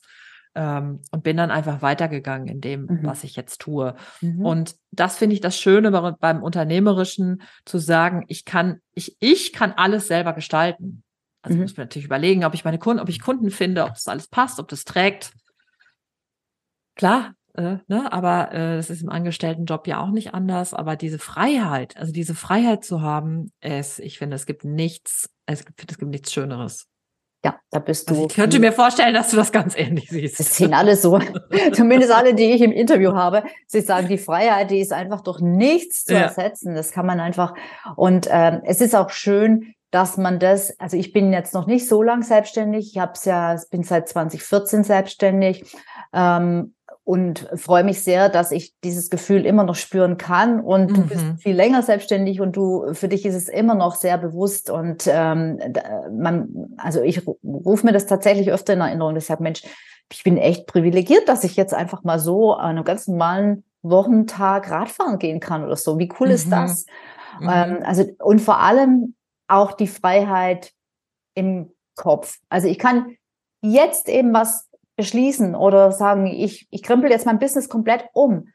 [0.54, 3.00] ähm, und bin dann einfach weitergegangen in dem, mhm.
[3.02, 3.94] was ich jetzt tue.
[4.20, 4.44] Mhm.
[4.44, 5.90] Und das finde ich das Schöne
[6.20, 11.02] beim Unternehmerischen, zu sagen, ich kann, ich, ich kann alles selber gestalten.
[11.42, 11.62] Also mhm.
[11.62, 14.28] muss man natürlich überlegen, ob ich meine Kunden, ob ich Kunden finde, ob das alles
[14.28, 15.32] passt, ob das trägt.
[16.94, 20.74] Klar, äh, ne, aber äh, das ist im Angestelltenjob ja auch nicht anders.
[20.74, 25.64] Aber diese Freiheit, also diese Freiheit zu haben, ist, ich finde, es gibt nichts, es
[25.64, 26.88] gibt, es gibt nichts Schöneres.
[27.44, 28.14] Ja, da bist du.
[28.14, 30.40] Also ich könnte mir vorstellen, dass du das ganz ähnlich siehst.
[30.40, 31.20] Das sehen alle so.
[31.72, 33.44] Zumindest alle, die ich im Interview habe.
[33.66, 36.20] Sie sagen, die Freiheit, die ist einfach durch nichts zu ja.
[36.20, 36.74] ersetzen.
[36.74, 37.52] Das kann man einfach.
[37.96, 41.86] Und ähm, es ist auch schön, dass man das, also ich bin jetzt noch nicht
[41.86, 42.92] so lang selbstständig.
[42.94, 45.64] Ich habe es ja, bin seit 2014 selbstständig.
[46.14, 50.60] Ähm, und freue mich sehr, dass ich dieses Gefühl immer noch spüren kann.
[50.60, 50.94] Und mhm.
[50.94, 51.36] du bist mhm.
[51.36, 54.70] viel länger selbstständig und du für dich ist es immer noch sehr bewusst.
[54.70, 55.60] Und ähm,
[56.10, 59.20] man, also ich rufe mir das tatsächlich öfter in Erinnerung.
[59.20, 59.62] Sage, Mensch,
[60.10, 64.70] ich bin echt privilegiert, dass ich jetzt einfach mal so an einem ganz normalen Wochentag
[64.70, 65.98] Radfahren gehen kann oder so.
[65.98, 66.34] Wie cool mhm.
[66.34, 66.86] ist das?
[67.38, 67.50] Mhm.
[67.52, 69.14] Ähm, also und vor allem
[69.46, 70.72] auch die Freiheit
[71.34, 72.38] im Kopf.
[72.48, 73.14] Also ich kann
[73.60, 78.48] jetzt eben was beschließen oder sagen, ich, ich krempel jetzt mein Business komplett um.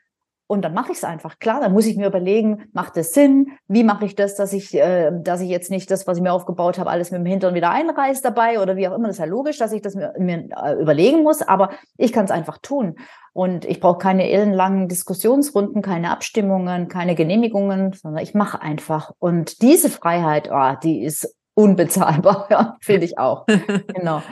[0.51, 1.37] Und dann mache ich es einfach.
[1.37, 3.51] Klar, dann muss ich mir überlegen, macht das Sinn?
[3.67, 6.33] Wie mache ich das, dass ich, äh, dass ich jetzt nicht das, was ich mir
[6.33, 9.05] aufgebaut habe, alles mit dem Hintern wieder einreiß dabei oder wie auch immer.
[9.05, 12.25] Das ist ja logisch, dass ich das mir, mir äh, überlegen muss, aber ich kann
[12.25, 12.95] es einfach tun.
[13.31, 19.11] Und ich brauche keine ellenlangen Diskussionsrunden, keine Abstimmungen, keine Genehmigungen, sondern ich mache einfach.
[19.19, 23.45] Und diese Freiheit, oh, die ist unbezahlbar, ja, finde ich auch.
[23.93, 24.23] genau.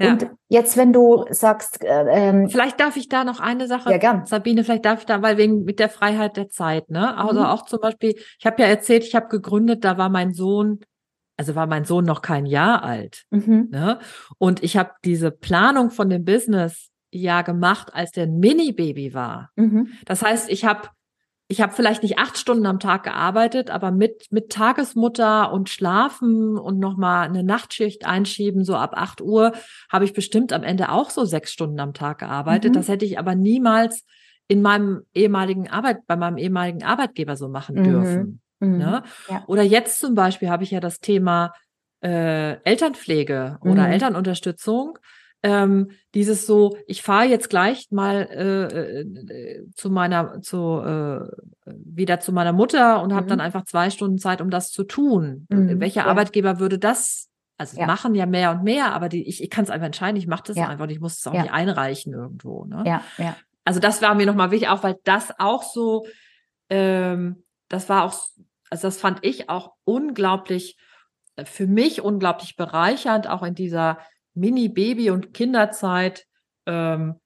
[0.00, 0.12] Ja.
[0.12, 3.98] Und jetzt, wenn du sagst, äh, ähm, vielleicht darf ich da noch eine Sache, ja,
[3.98, 4.26] gern.
[4.26, 7.16] Sabine, vielleicht darf ich da, weil wegen mit der Freiheit der Zeit, ne?
[7.16, 7.46] Also mhm.
[7.46, 10.80] auch zum Beispiel, ich habe ja erzählt, ich habe gegründet, da war mein Sohn,
[11.36, 13.68] also war mein Sohn noch kein Jahr alt, mhm.
[13.72, 13.98] ne?
[14.38, 19.50] Und ich habe diese Planung von dem Business ja gemacht, als der ein Mini-Baby war.
[19.56, 19.88] Mhm.
[20.04, 20.90] Das heißt, ich habe
[21.50, 26.58] ich habe vielleicht nicht acht Stunden am Tag gearbeitet, aber mit, mit Tagesmutter und Schlafen
[26.58, 29.52] und nochmal eine Nachtschicht einschieben, so ab acht Uhr,
[29.90, 32.72] habe ich bestimmt am Ende auch so sechs Stunden am Tag gearbeitet.
[32.72, 32.74] Mhm.
[32.74, 34.04] Das hätte ich aber niemals
[34.46, 37.84] in meinem ehemaligen Arbeit, bei meinem ehemaligen Arbeitgeber so machen mhm.
[37.84, 38.40] dürfen.
[38.60, 38.76] Mhm.
[38.76, 39.02] Ne?
[39.30, 39.44] Ja.
[39.46, 41.54] Oder jetzt zum Beispiel habe ich ja das Thema
[42.02, 43.92] äh, Elternpflege oder mhm.
[43.92, 44.98] Elternunterstützung
[45.42, 51.30] ähm, dieses so, ich fahre jetzt gleich mal äh, äh, zu meiner, zu äh,
[51.66, 53.30] wieder zu meiner Mutter und habe mhm.
[53.30, 55.46] dann einfach zwei Stunden Zeit, um das zu tun.
[55.48, 55.80] Mhm.
[55.80, 56.06] Welcher ja.
[56.06, 57.28] Arbeitgeber würde das?
[57.56, 57.86] Also ja.
[57.86, 60.44] machen ja mehr und mehr, aber die, ich, ich kann es einfach entscheiden, ich mache
[60.46, 60.68] das ja.
[60.68, 62.64] einfach und ich muss es auch nicht einreichen irgendwo.
[62.64, 62.84] Ne?
[62.86, 63.36] Ja, ja.
[63.64, 66.06] Also das war mir nochmal wichtig, auch weil das auch so,
[66.70, 68.14] ähm, das war auch,
[68.70, 70.78] also das fand ich auch unglaublich,
[71.36, 73.98] äh, für mich unglaublich bereichernd, auch in dieser
[74.38, 76.26] Mini-Baby- und Kinderzeit
[76.66, 77.16] ähm,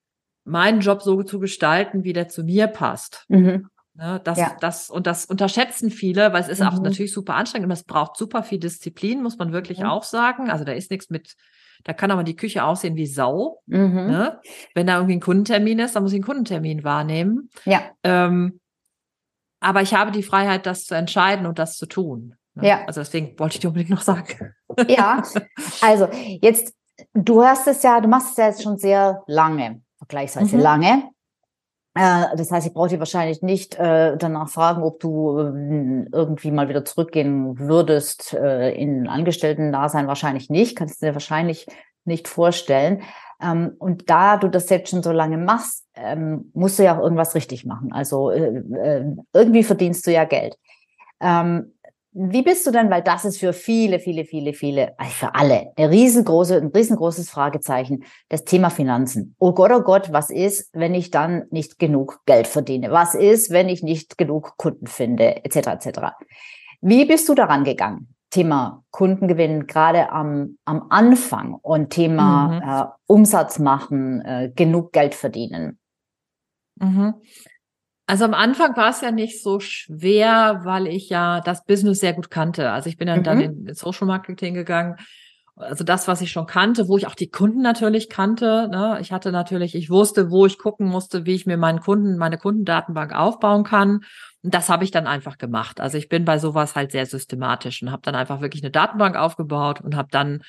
[0.44, 3.24] meinen Job so zu gestalten, wie der zu mir passt.
[3.28, 3.68] Mhm.
[3.94, 4.56] Ne, das, ja.
[4.60, 6.66] das, und das unterschätzen viele, weil es ist mhm.
[6.66, 9.86] auch natürlich super anstrengend und es braucht super viel Disziplin, muss man wirklich mhm.
[9.86, 10.50] auch sagen.
[10.50, 11.34] Also da ist nichts mit,
[11.84, 13.60] da kann aber die Küche aussehen wie Sau.
[13.66, 14.06] Mhm.
[14.06, 14.40] Ne?
[14.74, 17.50] Wenn da irgendwie ein Kundentermin ist, dann muss ich einen Kundentermin wahrnehmen.
[17.66, 17.82] Ja.
[18.02, 18.60] Ähm,
[19.60, 22.34] aber ich habe die Freiheit, das zu entscheiden und das zu tun.
[22.54, 22.68] Ne?
[22.68, 22.84] Ja.
[22.86, 24.54] Also deswegen wollte ich dir unbedingt noch sagen.
[24.88, 25.22] Ja,
[25.82, 26.08] also
[26.40, 26.74] jetzt
[27.14, 30.62] du hast es ja, du machst es ja jetzt schon sehr lange, vergleichsweise mhm.
[30.62, 31.12] lange.
[31.94, 36.50] Äh, das heißt, ich brauche dich wahrscheinlich nicht äh, danach fragen, ob du äh, irgendwie
[36.50, 40.06] mal wieder zurückgehen würdest äh, in Angestellten-Dasein.
[40.06, 41.66] Wahrscheinlich nicht, kannst du dir wahrscheinlich
[42.04, 43.02] nicht vorstellen.
[43.42, 47.02] Ähm, und da du das jetzt schon so lange machst, ähm, musst du ja auch
[47.02, 47.92] irgendwas richtig machen.
[47.92, 50.56] Also irgendwie verdienst du ja Geld.
[51.20, 51.74] Ähm,
[52.14, 55.72] wie bist du denn, weil das ist für viele, viele, viele, viele, also für alle,
[55.76, 59.34] eine riesengroße, ein riesengroßes Fragezeichen, das Thema Finanzen.
[59.38, 62.90] Oh Gott, oh Gott, was ist, wenn ich dann nicht genug Geld verdiene?
[62.90, 66.00] Was ist, wenn ich nicht genug Kunden finde, etc., etc.
[66.82, 68.14] Wie bist du daran gegangen?
[68.28, 72.68] Thema Kundengewinn gerade am, am Anfang und Thema mhm.
[72.68, 75.78] äh, Umsatz machen, äh, genug Geld verdienen.
[76.76, 77.14] Mhm.
[78.06, 82.12] Also am Anfang war es ja nicht so schwer, weil ich ja das Business sehr
[82.12, 82.70] gut kannte.
[82.70, 83.24] Also ich bin dann, mhm.
[83.24, 84.96] dann in Social Marketing gegangen
[85.56, 88.68] also das, was ich schon kannte, wo ich auch die Kunden natürlich kannte.
[88.70, 88.98] Ne?
[89.00, 92.38] Ich hatte natürlich, ich wusste, wo ich gucken musste, wie ich mir meinen Kunden, meine
[92.38, 94.00] Kundendatenbank aufbauen kann.
[94.42, 95.80] Und das habe ich dann einfach gemacht.
[95.80, 99.16] Also ich bin bei sowas halt sehr systematisch und habe dann einfach wirklich eine Datenbank
[99.16, 100.42] aufgebaut und habe dann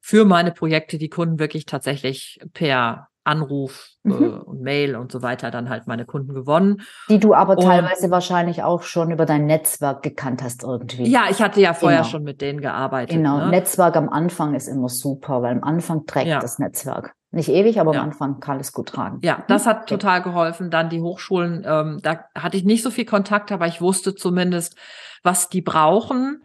[0.00, 4.22] für meine Projekte die Kunden wirklich tatsächlich per Anruf äh, mhm.
[4.22, 6.82] äh, und Mail und so weiter dann halt meine Kunden gewonnen.
[7.08, 11.10] Die du aber und, teilweise wahrscheinlich auch schon über dein Netzwerk gekannt hast irgendwie.
[11.10, 12.10] Ja, ich hatte ja vorher genau.
[12.10, 13.16] schon mit denen gearbeitet.
[13.16, 13.48] Genau, ne?
[13.48, 16.38] Netzwerk am Anfang ist immer super, weil am Anfang trägt ja.
[16.38, 17.14] das Netzwerk.
[17.30, 18.00] Nicht ewig, aber ja.
[18.00, 19.18] am Anfang kann es gut tragen.
[19.22, 19.86] Ja, das hat okay.
[19.86, 20.70] total geholfen.
[20.70, 24.78] Dann die Hochschulen, ähm, da hatte ich nicht so viel Kontakt, aber ich wusste zumindest,
[25.24, 26.44] was die brauchen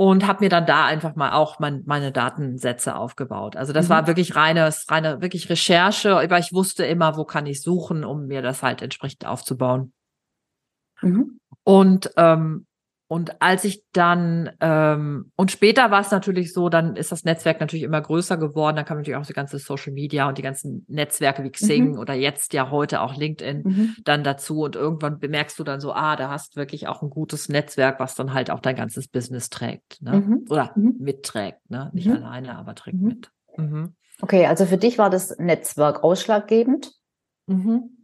[0.00, 3.54] und habe mir dann da einfach mal auch mein, meine Datensätze aufgebaut.
[3.54, 3.90] Also das mhm.
[3.90, 8.26] war wirklich reines, reine, wirklich Recherche, aber ich wusste immer, wo kann ich suchen, um
[8.26, 9.92] mir das halt entsprechend aufzubauen.
[11.02, 11.38] Mhm.
[11.64, 12.66] Und ähm,
[13.10, 17.58] und als ich dann, ähm, und später war es natürlich so, dann ist das Netzwerk
[17.58, 18.76] natürlich immer größer geworden.
[18.76, 21.98] Dann kam natürlich auch die ganze Social Media und die ganzen Netzwerke wie Xing mhm.
[21.98, 23.96] oder jetzt ja heute auch LinkedIn mhm.
[24.04, 24.60] dann dazu.
[24.60, 28.14] Und irgendwann bemerkst du dann so, ah, da hast wirklich auch ein gutes Netzwerk, was
[28.14, 30.00] dann halt auch dein ganzes Business trägt.
[30.00, 30.20] Ne?
[30.20, 30.44] Mhm.
[30.48, 30.94] Oder mhm.
[31.00, 31.90] mitträgt, ne?
[31.92, 32.14] Nicht mhm.
[32.14, 33.08] alleine, aber trägt mhm.
[33.08, 33.90] mit.
[34.22, 36.92] Okay, also für dich war das Netzwerk ausschlaggebend.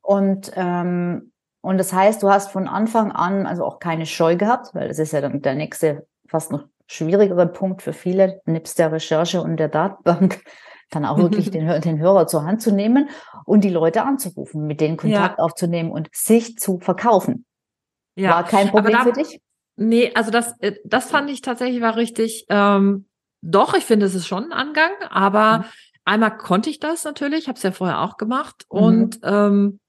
[0.03, 1.31] Und ähm,
[1.67, 5.01] und das heißt, du hast von Anfang an also auch keine Scheu gehabt, weil das
[5.01, 9.57] ist ja dann der nächste, fast noch schwierigere Punkt für viele, nebst der Recherche und
[9.57, 10.45] der Datenbank,
[10.91, 13.09] dann auch wirklich den, den Hörer zur Hand zu nehmen
[13.47, 15.45] und die Leute anzurufen, mit denen Kontakt ja.
[15.45, 17.45] aufzunehmen und sich zu verkaufen.
[18.15, 18.31] Ja.
[18.31, 19.41] War kein Problem da, für dich?
[19.75, 22.47] Nee, also das, äh, das fand ich tatsächlich war richtig.
[22.49, 23.09] Ähm,
[23.43, 25.65] doch, ich finde, es ist schon ein Angang, aber mhm.
[26.05, 28.79] einmal konnte ich das natürlich, habe es ja vorher auch gemacht mhm.
[28.81, 29.81] und ähm,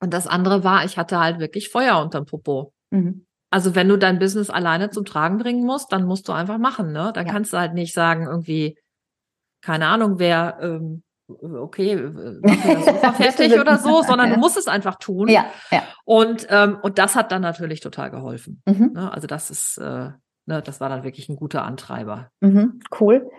[0.00, 2.72] und das andere war, ich hatte halt wirklich Feuer unterm Popo.
[2.90, 3.26] Mhm.
[3.50, 6.92] Also wenn du dein Business alleine zum Tragen bringen musst, dann musst du einfach machen,
[6.92, 7.12] ne?
[7.14, 7.32] Dann ja.
[7.32, 8.78] kannst du halt nicht sagen, irgendwie,
[9.60, 11.96] keine Ahnung, wer, ähm, okay,
[12.42, 15.28] das Sofa fertig oder so, sondern du musst es einfach tun.
[15.28, 15.82] Ja, ja.
[16.04, 18.62] Und, ähm, und das hat dann natürlich total geholfen.
[18.66, 18.92] Mhm.
[18.94, 19.12] Ne?
[19.12, 20.10] Also das ist, äh,
[20.46, 22.30] ne, das war dann wirklich ein guter Antreiber.
[22.40, 23.30] Mhm, cool.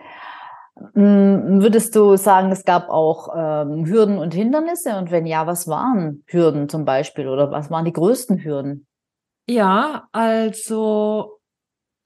[0.94, 4.96] Hm, würdest du sagen, es gab auch ähm, Hürden und Hindernisse?
[4.96, 8.86] Und wenn ja, was waren Hürden zum Beispiel oder was waren die größten Hürden?
[9.46, 11.40] Ja, also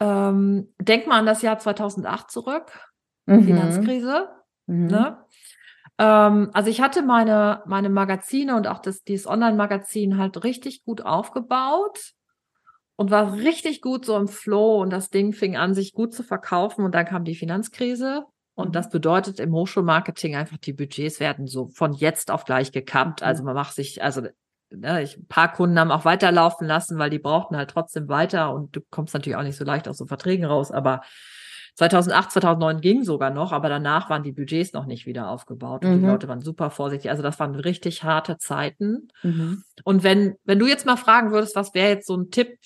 [0.00, 2.90] ähm, denk mal an das Jahr 2008 zurück,
[3.26, 3.44] mhm.
[3.44, 4.28] Finanzkrise.
[4.66, 4.86] Mhm.
[4.86, 5.24] Ne?
[5.98, 11.02] Ähm, also ich hatte meine, meine Magazine und auch das, dieses Online-Magazin halt richtig gut
[11.02, 12.14] aufgebaut
[12.96, 16.24] und war richtig gut so im Flow und das Ding fing an, sich gut zu
[16.24, 18.24] verkaufen und dann kam die Finanzkrise
[18.56, 23.22] und das bedeutet im Hochschulmarketing einfach, die Budgets werden so von jetzt auf gleich gekappt.
[23.22, 24.22] Also man macht sich, also
[24.70, 28.54] ne, ich, ein paar Kunden haben auch weiterlaufen lassen, weil die brauchten halt trotzdem weiter
[28.54, 30.70] und du kommst natürlich auch nicht so leicht aus so Verträgen raus.
[30.72, 31.02] Aber
[31.74, 35.96] 2008, 2009 ging sogar noch, aber danach waren die Budgets noch nicht wieder aufgebaut und
[35.96, 36.00] mhm.
[36.00, 37.10] die Leute waren super vorsichtig.
[37.10, 39.08] Also das waren richtig harte Zeiten.
[39.22, 39.64] Mhm.
[39.84, 42.56] Und wenn, wenn du jetzt mal fragen würdest, was wäre jetzt so ein Tipp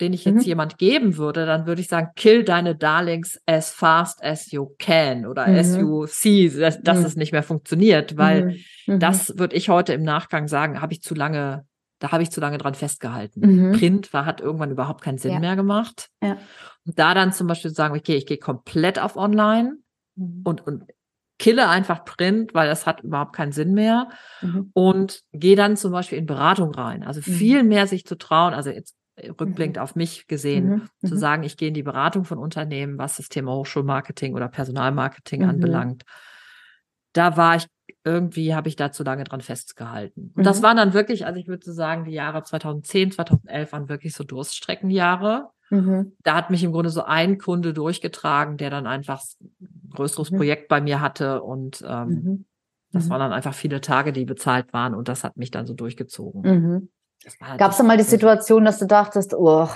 [0.00, 0.42] den ich jetzt mhm.
[0.42, 5.26] jemand geben würde, dann würde ich sagen, kill deine Darlings as fast as you can
[5.26, 5.54] oder mhm.
[5.56, 7.04] as you see, dass, dass mhm.
[7.04, 8.44] es nicht mehr funktioniert, weil
[8.86, 8.94] mhm.
[8.94, 8.98] Mhm.
[9.00, 11.66] das würde ich heute im Nachgang sagen, habe ich zu lange,
[11.98, 13.40] da habe ich zu lange dran festgehalten.
[13.40, 13.72] Mhm.
[13.72, 15.40] Print war, hat irgendwann überhaupt keinen Sinn ja.
[15.40, 16.08] mehr gemacht.
[16.22, 16.38] Ja.
[16.86, 19.76] Und da dann zum Beispiel zu sagen, okay, ich gehe komplett auf online
[20.44, 20.84] und, und
[21.38, 24.08] kille einfach Print, weil das hat überhaupt keinen Sinn mehr.
[24.42, 24.70] Mhm.
[24.74, 27.02] Und gehe dann zum Beispiel in Beratung rein.
[27.02, 28.54] Also viel mehr sich zu trauen.
[28.54, 28.94] Also jetzt
[29.28, 29.82] rückblickend mhm.
[29.82, 31.08] auf mich gesehen, mhm.
[31.08, 31.18] zu mhm.
[31.18, 35.48] sagen, ich gehe in die Beratung von Unternehmen, was das Thema Hochschulmarketing oder Personalmarketing mhm.
[35.48, 36.04] anbelangt.
[37.12, 37.66] Da war ich
[38.04, 40.32] irgendwie, habe ich da zu lange dran festgehalten.
[40.36, 40.62] Und das mhm.
[40.64, 45.50] waren dann wirklich, also ich würde sagen, die Jahre 2010, 2011 waren wirklich so Durststreckenjahre.
[45.70, 46.16] Mhm.
[46.22, 50.68] Da hat mich im Grunde so ein Kunde durchgetragen, der dann einfach ein größeres Projekt
[50.68, 52.46] bei mir hatte und ähm,
[52.92, 55.74] das waren dann einfach viele Tage, die bezahlt waren und das hat mich dann so
[55.74, 56.90] durchgezogen.
[57.58, 59.68] Gab es da mal die Situation, dass du dachtest, oh,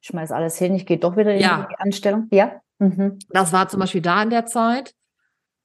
[0.00, 1.66] ich schmeiß alles hin, ich gehe doch wieder in ja.
[1.70, 2.28] die Anstellung?
[2.30, 2.60] Ja.
[2.78, 3.18] Mhm.
[3.30, 4.94] Das war zum Beispiel da in der Zeit.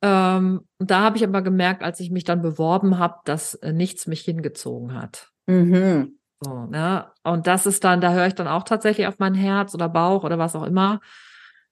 [0.01, 4.07] Ähm, da habe ich aber gemerkt, als ich mich dann beworben habe, dass äh, nichts
[4.07, 5.29] mich hingezogen hat.
[5.45, 6.17] Mhm.
[6.39, 7.05] So, ne?
[7.23, 10.23] Und das ist dann, da höre ich dann auch tatsächlich auf mein Herz oder Bauch
[10.23, 11.01] oder was auch immer.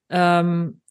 [0.09, 0.81] Ähm,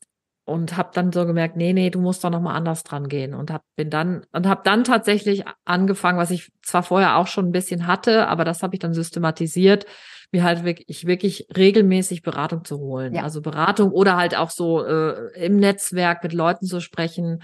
[0.49, 3.35] und habe dann so gemerkt, nee, nee, du musst doch noch mal anders dran gehen
[3.35, 7.47] und hab bin dann und habe dann tatsächlich angefangen, was ich zwar vorher auch schon
[7.47, 9.87] ein bisschen hatte, aber das habe ich dann systematisiert,
[10.33, 13.15] mir halt wirklich wirklich regelmäßig Beratung zu holen.
[13.15, 13.23] Ja.
[13.23, 17.43] Also Beratung oder halt auch so äh, im Netzwerk mit Leuten zu sprechen,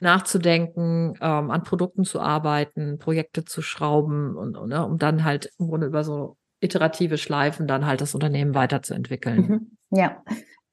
[0.00, 5.50] nachzudenken, ähm, an Produkten zu arbeiten, Projekte zu schrauben und, und ne, um dann halt
[5.58, 9.40] im Grunde über so iterative Schleifen dann halt das Unternehmen weiterzuentwickeln.
[9.40, 9.76] Mhm.
[9.90, 10.22] Ja.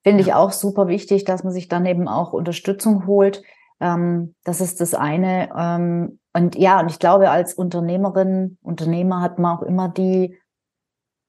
[0.04, 3.42] Finde ich auch super wichtig, dass man sich dann eben auch Unterstützung holt.
[3.80, 5.50] Ähm, das ist das eine.
[5.56, 10.38] Ähm, und ja, und ich glaube, als Unternehmerin, Unternehmer hat man auch immer die,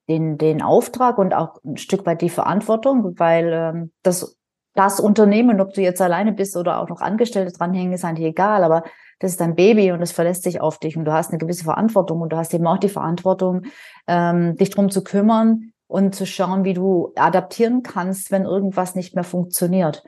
[0.10, 4.38] den, den Auftrag und auch ein Stück weit die Verantwortung, weil ähm, das,
[4.74, 8.64] das Unternehmen, ob du jetzt alleine bist oder auch noch Angestellte dranhängen, ist eigentlich egal,
[8.64, 8.84] aber
[9.20, 11.64] das ist dein Baby und es verlässt sich auf dich und du hast eine gewisse
[11.64, 13.64] Verantwortung und du hast eben auch die Verantwortung,
[14.08, 19.14] ähm, dich drum zu kümmern und zu schauen, wie du adaptieren kannst, wenn irgendwas nicht
[19.14, 20.04] mehr funktioniert.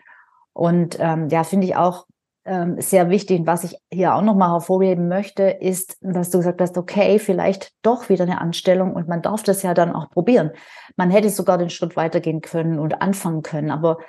[0.51, 2.07] Und ähm, ja, finde ich auch
[2.43, 3.41] ähm, sehr wichtig.
[3.41, 7.71] Und was ich hier auch nochmal hervorheben möchte, ist, dass du gesagt hast, okay, vielleicht
[7.83, 10.49] doch wieder eine Anstellung und man darf das ja dann auch probieren.
[10.95, 13.99] Man hätte sogar den Schritt weitergehen können und anfangen können, aber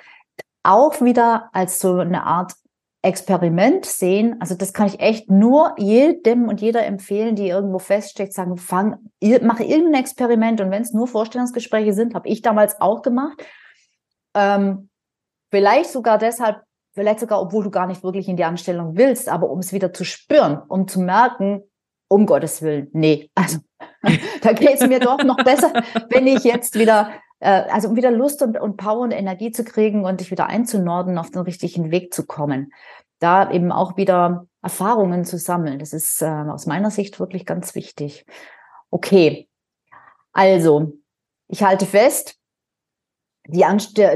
[0.63, 2.53] auch wieder als so eine Art
[3.01, 4.35] Experiment sehen.
[4.39, 8.97] Also das kann ich echt nur jedem und jeder empfehlen, die irgendwo feststeckt, sagen, fang,
[9.41, 13.43] mach irgendein Experiment und wenn es nur Vorstellungsgespräche sind, habe ich damals auch gemacht.
[14.35, 14.89] Ähm,
[15.51, 16.61] vielleicht sogar deshalb,
[16.93, 19.93] vielleicht sogar, obwohl du gar nicht wirklich in die Anstellung willst, aber um es wieder
[19.93, 21.61] zu spüren, um zu merken,
[22.09, 23.59] um Gottes Willen, nee, also
[24.41, 25.71] da geht es mir doch noch besser,
[26.09, 27.11] wenn ich jetzt wieder,
[27.45, 31.17] also um wieder Lust und, und Power und Energie zu kriegen und dich wieder einzunorden,
[31.17, 32.71] auf den richtigen Weg zu kommen.
[33.19, 35.79] Da eben auch wieder Erfahrungen zu sammeln.
[35.79, 38.25] Das ist äh, aus meiner Sicht wirklich ganz wichtig.
[38.89, 39.47] Okay,
[40.31, 40.93] also
[41.47, 42.37] ich halte fest,
[43.47, 43.63] die,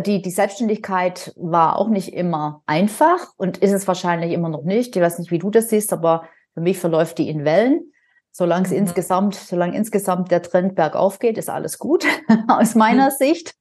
[0.06, 4.96] die, die Selbstständigkeit war auch nicht immer einfach und ist es wahrscheinlich immer noch nicht.
[4.96, 7.94] Ich weiß nicht, wie du das siehst, aber für mich verläuft die in Wellen.
[8.32, 8.78] Solange es mhm.
[8.78, 12.06] insgesamt, solange insgesamt der Trend bergauf geht, ist alles gut
[12.48, 13.16] aus meiner mhm.
[13.18, 13.56] Sicht.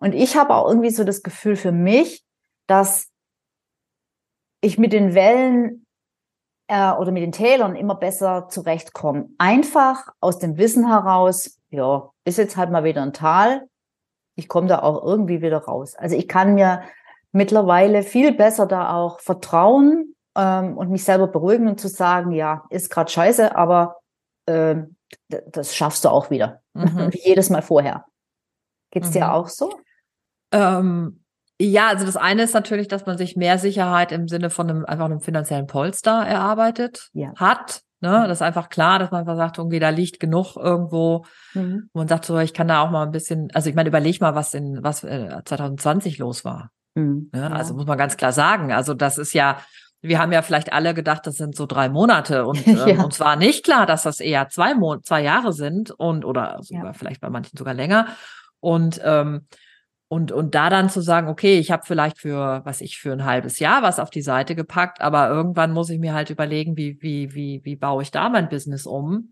[0.00, 2.24] Und ich habe auch irgendwie so das Gefühl für mich,
[2.66, 3.08] dass
[4.60, 5.86] ich mit den Wellen
[6.68, 9.30] äh, oder mit den Tälern immer besser zurechtkomme.
[9.38, 13.68] Einfach aus dem Wissen heraus, ja, ist jetzt halt mal wieder ein Tal,
[14.36, 15.94] ich komme da auch irgendwie wieder raus.
[15.96, 16.82] Also ich kann mir
[17.32, 22.64] mittlerweile viel besser da auch vertrauen ähm, und mich selber beruhigen und zu sagen, ja,
[22.70, 23.99] ist gerade scheiße, aber
[24.50, 24.86] äh,
[25.28, 26.62] das schaffst du auch wieder.
[26.74, 27.12] Mhm.
[27.12, 28.04] Wie jedes Mal vorher.
[28.90, 29.12] Geht's mhm.
[29.12, 29.80] dir auch so?
[30.52, 31.24] Ähm,
[31.60, 34.84] ja, also das eine ist natürlich, dass man sich mehr Sicherheit im Sinne von einem
[34.86, 37.34] einfach einem finanziellen Polster erarbeitet ja.
[37.36, 37.82] hat.
[38.00, 38.24] Ne?
[38.26, 41.26] Das ist einfach klar, dass man einfach sagt, irgendwie da liegt genug irgendwo.
[41.52, 41.90] Mhm.
[41.92, 44.20] Und man sagt so, ich kann da auch mal ein bisschen, also ich meine, überleg
[44.22, 46.70] mal, was in was äh, 2020 los war.
[46.94, 47.28] Mhm.
[47.32, 47.42] Ne?
[47.42, 47.48] Ja.
[47.48, 48.72] Also muss man ganz klar sagen.
[48.72, 49.58] Also das ist ja,
[50.02, 53.02] wir haben ja vielleicht alle gedacht, das sind so drei Monate und ähm, ja.
[53.04, 56.86] uns war nicht klar, dass das eher zwei Mon zwei Jahre sind und oder sogar
[56.86, 56.92] ja.
[56.92, 58.08] vielleicht bei manchen sogar länger.
[58.60, 59.46] Und ähm,
[60.12, 63.24] und, und da dann zu sagen, okay, ich habe vielleicht für, was ich, für ein
[63.24, 67.00] halbes Jahr was auf die Seite gepackt, aber irgendwann muss ich mir halt überlegen, wie,
[67.00, 69.30] wie, wie, wie baue ich da mein Business um?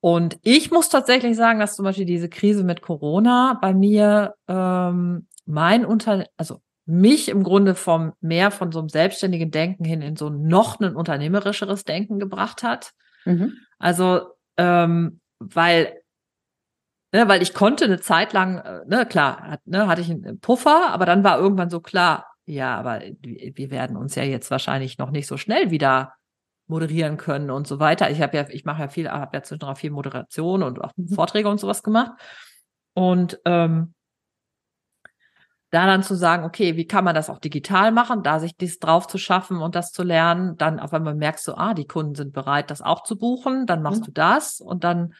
[0.00, 5.28] Und ich muss tatsächlich sagen, dass zum Beispiel diese Krise mit Corona bei mir ähm,
[5.46, 10.16] mein Unter, also mich im Grunde vom mehr von so einem selbstständigen Denken hin in
[10.16, 12.92] so noch ein unternehmerischeres Denken gebracht hat.
[13.24, 13.54] Mhm.
[13.78, 14.22] Also
[14.56, 16.02] ähm, weil
[17.14, 20.40] Ne, weil ich konnte eine Zeit lang, äh, ne, klar, hat, ne, hatte ich einen
[20.40, 24.96] Puffer, aber dann war irgendwann so klar, ja, aber wir werden uns ja jetzt wahrscheinlich
[24.96, 26.14] noch nicht so schnell wieder
[26.68, 28.10] moderieren können und so weiter.
[28.10, 31.08] Ich habe ja, ich mache ja viel, habe ja zwischendurch viel Moderation und auch mhm.
[31.08, 32.12] Vorträge und sowas gemacht.
[32.94, 33.92] Und ähm,
[35.72, 38.78] da dann zu sagen, okay, wie kann man das auch digital machen, da sich dies
[38.78, 42.14] drauf zu schaffen und das zu lernen, dann auf einmal merkst du, ah, die Kunden
[42.14, 44.06] sind bereit, das auch zu buchen, dann machst mhm.
[44.06, 45.14] du das und dann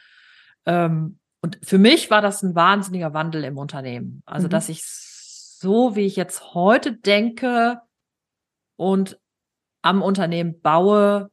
[0.65, 4.23] ähm, und für mich war das ein wahnsinniger Wandel im Unternehmen.
[4.25, 4.51] Also, mhm.
[4.51, 7.81] dass ich so, wie ich jetzt heute denke
[8.77, 9.19] und
[9.81, 11.31] am Unternehmen baue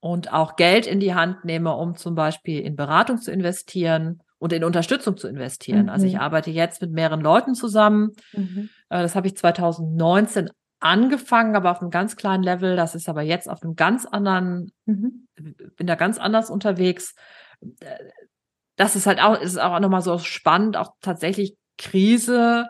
[0.00, 4.52] und auch Geld in die Hand nehme, um zum Beispiel in Beratung zu investieren und
[4.52, 5.84] in Unterstützung zu investieren.
[5.84, 5.88] Mhm.
[5.90, 6.20] Also ich mhm.
[6.20, 8.12] arbeite jetzt mit mehreren Leuten zusammen.
[8.32, 8.70] Mhm.
[8.88, 10.50] Äh, das habe ich 2019
[10.80, 12.74] angefangen, aber auf einem ganz kleinen Level.
[12.74, 15.28] Das ist aber jetzt auf einem ganz anderen, mhm.
[15.76, 17.14] bin da ganz anders unterwegs.
[17.60, 17.96] Äh,
[18.76, 22.66] das ist halt auch, ist auch nochmal so spannend, auch tatsächlich Krise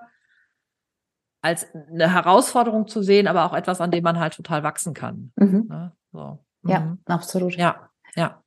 [1.41, 5.33] als eine Herausforderung zu sehen, aber auch etwas, an dem man halt total wachsen kann.
[5.37, 5.67] Mhm.
[5.69, 5.93] Ne?
[6.13, 6.45] So.
[6.65, 6.99] Ja, mhm.
[7.07, 7.57] absolut.
[7.57, 8.43] Ja, ja.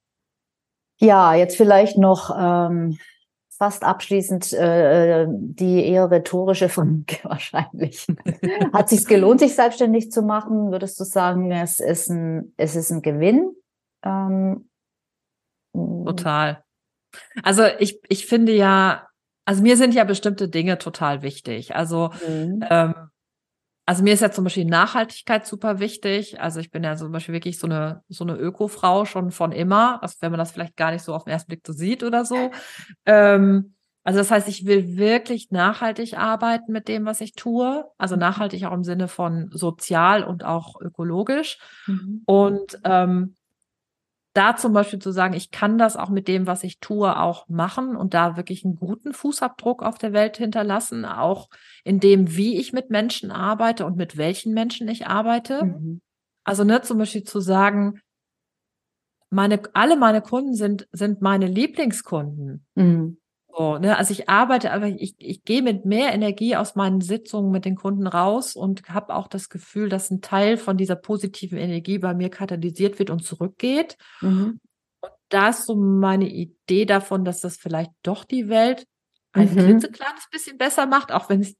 [1.00, 2.98] Ja, jetzt vielleicht noch ähm,
[3.64, 8.06] fast abschließend äh, die eher rhetorische Frage wahrscheinlich.
[8.74, 10.70] Hat sich gelohnt, sich selbstständig zu machen?
[10.72, 13.56] Würdest du sagen, es ist ein, es ist ein Gewinn?
[14.04, 14.68] Ähm,
[15.74, 16.62] Total.
[17.42, 19.08] Also ich, ich finde ja,
[19.46, 21.74] also mir sind ja bestimmte Dinge total wichtig.
[21.74, 22.66] Also, mhm.
[22.70, 22.94] ähm,
[23.86, 26.40] also mir ist ja zum Beispiel Nachhaltigkeit super wichtig.
[26.40, 30.02] Also ich bin ja zum Beispiel wirklich so eine, so eine Öko-Frau schon von immer,
[30.02, 32.26] also wenn man das vielleicht gar nicht so auf den ersten Blick so sieht oder
[32.26, 32.52] so.
[33.06, 33.76] Ähm,
[34.06, 37.86] Also das heißt, ich will wirklich nachhaltig arbeiten mit dem, was ich tue.
[37.98, 41.58] Also nachhaltig auch im Sinne von sozial und auch ökologisch.
[41.88, 42.22] Mhm.
[42.26, 43.36] Und ähm,
[44.34, 47.48] da zum Beispiel zu sagen, ich kann das auch mit dem, was ich tue, auch
[47.50, 51.50] machen und da wirklich einen guten Fußabdruck auf der Welt hinterlassen, auch
[51.84, 55.66] in dem, wie ich mit Menschen arbeite und mit welchen Menschen ich arbeite.
[55.66, 56.02] Mhm.
[56.44, 58.00] Also ne, zum Beispiel zu sagen,
[59.30, 62.66] meine, alle meine Kunden sind, sind meine Lieblingskunden.
[62.76, 63.18] Mhm.
[63.56, 63.98] So, ne?
[63.98, 67.76] Also ich arbeite aber, ich, ich gehe mit mehr Energie aus meinen Sitzungen mit den
[67.76, 72.14] Kunden raus und habe auch das Gefühl, dass ein Teil von dieser positiven Energie bei
[72.14, 73.98] mir katalysiert wird und zurückgeht.
[74.22, 74.60] Mhm.
[75.02, 78.88] Und da ist so meine Idee davon, dass das vielleicht doch die Welt
[79.34, 79.58] ein mhm.
[79.58, 81.56] klitzekleines bisschen besser macht, auch wenn es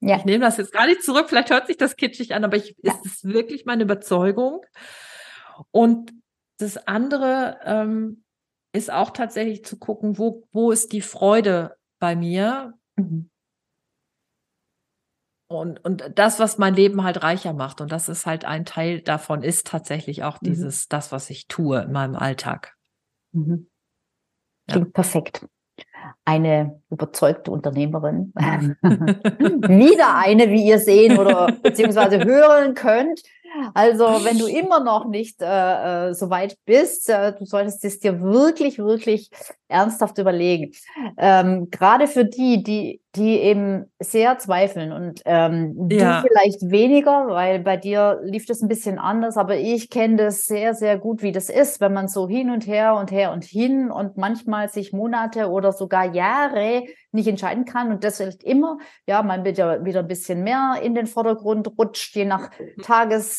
[0.00, 0.18] ja.
[0.18, 2.76] Ich nehme das jetzt gar nicht zurück, vielleicht hört sich das kitschig an, aber ich,
[2.82, 2.92] ja.
[2.92, 4.60] ist es wirklich meine Überzeugung.
[5.70, 6.12] Und
[6.58, 8.23] das andere, ähm,
[8.74, 12.74] ist auch tatsächlich zu gucken, wo, wo ist die Freude bei mir?
[12.96, 13.30] Mhm.
[15.46, 17.80] Und, und das, was mein Leben halt reicher macht.
[17.80, 20.46] Und das ist halt ein Teil davon, ist tatsächlich auch mhm.
[20.46, 22.74] dieses, das, was ich tue in meinem Alltag.
[23.32, 23.68] Mhm.
[24.66, 24.92] Klingt ja.
[24.92, 25.46] perfekt.
[26.24, 28.32] Eine überzeugte Unternehmerin.
[28.36, 33.22] Wieder eine, wie ihr sehen oder beziehungsweise hören könnt,
[33.74, 37.98] also, wenn du immer noch nicht äh, äh, so weit bist, äh, du solltest es
[38.00, 39.30] dir wirklich, wirklich
[39.68, 40.72] ernsthaft überlegen.
[41.16, 46.20] Ähm, Gerade für die, die, die eben sehr zweifeln und ähm, ja.
[46.20, 50.46] du vielleicht weniger, weil bei dir lief das ein bisschen anders, aber ich kenne das
[50.46, 53.44] sehr, sehr gut, wie das ist, wenn man so hin und her und her und
[53.44, 58.78] hin und manchmal sich Monate oder sogar Jahre nicht entscheiden kann und das vielleicht immer,
[59.06, 62.50] ja, man wieder, wieder ein bisschen mehr in den Vordergrund rutscht, je nach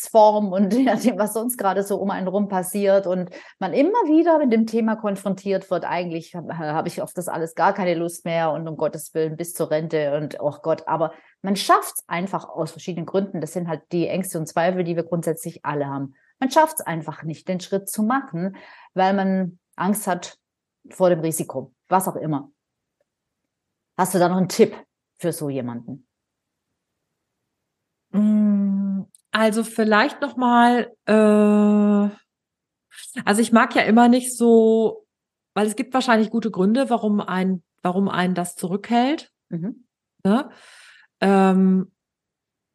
[0.06, 3.98] Tagesform und je nachdem, was sonst gerade so um einen rum passiert und man immer
[4.06, 7.94] wieder mit dem Thema konfrontiert wird, eigentlich habe hab ich auf das alles gar keine
[7.94, 11.94] Lust mehr und um Gottes Willen bis zur Rente und oh Gott, aber man schafft
[11.96, 13.40] es einfach aus verschiedenen Gründen.
[13.40, 16.14] Das sind halt die Ängste und Zweifel, die wir grundsätzlich alle haben.
[16.38, 18.56] Man schafft es einfach nicht, den Schritt zu machen,
[18.94, 20.38] weil man Angst hat
[20.90, 22.50] vor dem Risiko, was auch immer.
[23.96, 24.76] Hast du da noch einen Tipp
[25.18, 26.06] für so jemanden?
[28.12, 28.85] Mm,
[29.36, 31.12] also vielleicht noch mal, äh,
[33.22, 35.06] also ich mag ja immer nicht so,
[35.52, 39.30] weil es gibt wahrscheinlich gute Gründe, warum ein, warum einen das zurückhält.
[39.50, 39.84] Mhm.
[40.24, 40.48] Ne?
[41.20, 41.92] Ähm,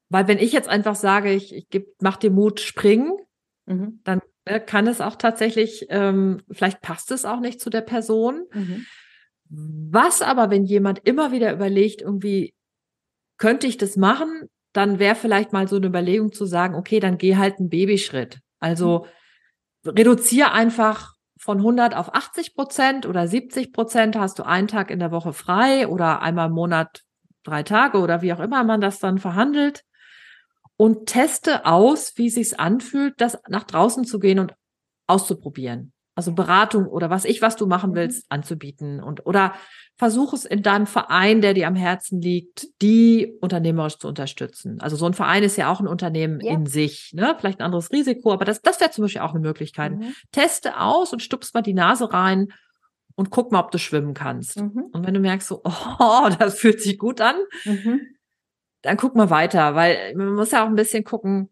[0.10, 3.18] weil wenn ich jetzt einfach sage, ich, ich geb, mach dir Mut, springen,
[3.66, 4.00] mhm.
[4.04, 8.46] dann äh, kann es auch tatsächlich, ähm, vielleicht passt es auch nicht zu der Person.
[8.54, 8.86] Mhm.
[9.50, 12.54] Was aber, wenn jemand immer wieder überlegt, irgendwie,
[13.40, 17.18] könnte ich das machen, dann wäre vielleicht mal so eine Überlegung zu sagen, okay, dann
[17.18, 18.40] geh halt einen Babyschritt.
[18.60, 19.06] Also
[19.84, 19.92] mhm.
[19.92, 25.00] reduziere einfach von 100 auf 80 Prozent oder 70 Prozent hast du einen Tag in
[25.00, 27.02] der Woche frei oder einmal im Monat
[27.44, 29.84] drei Tage oder wie auch immer man das dann verhandelt
[30.78, 34.54] und teste aus, wie sich's anfühlt, das nach draußen zu gehen und
[35.08, 37.96] auszuprobieren also Beratung oder was ich, was du machen mhm.
[37.96, 39.56] willst, anzubieten und oder
[39.98, 44.80] versuch es in deinem Verein, der dir am Herzen liegt, die unternehmerisch zu unterstützen.
[44.82, 46.52] Also so ein Verein ist ja auch ein Unternehmen ja.
[46.54, 47.36] in sich, ne?
[47.40, 49.94] Vielleicht ein anderes Risiko, aber das, das wäre zum Beispiel auch eine Möglichkeit.
[49.94, 50.14] Mhm.
[50.32, 52.50] Teste aus und stupst mal die Nase rein
[53.16, 54.62] und guck mal, ob du schwimmen kannst.
[54.62, 54.90] Mhm.
[54.92, 55.64] Und wenn du merkst so,
[56.00, 58.02] oh, das fühlt sich gut an, mhm.
[58.84, 61.50] dann guck mal weiter, weil man muss ja auch ein bisschen gucken,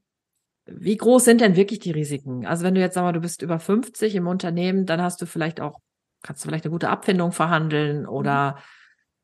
[0.72, 2.46] wie groß sind denn wirklich die Risiken?
[2.46, 5.26] Also wenn du jetzt sag mal, du bist über 50 im Unternehmen, dann hast du
[5.26, 5.80] vielleicht auch,
[6.24, 8.58] kannst du vielleicht eine gute Abfindung verhandeln oder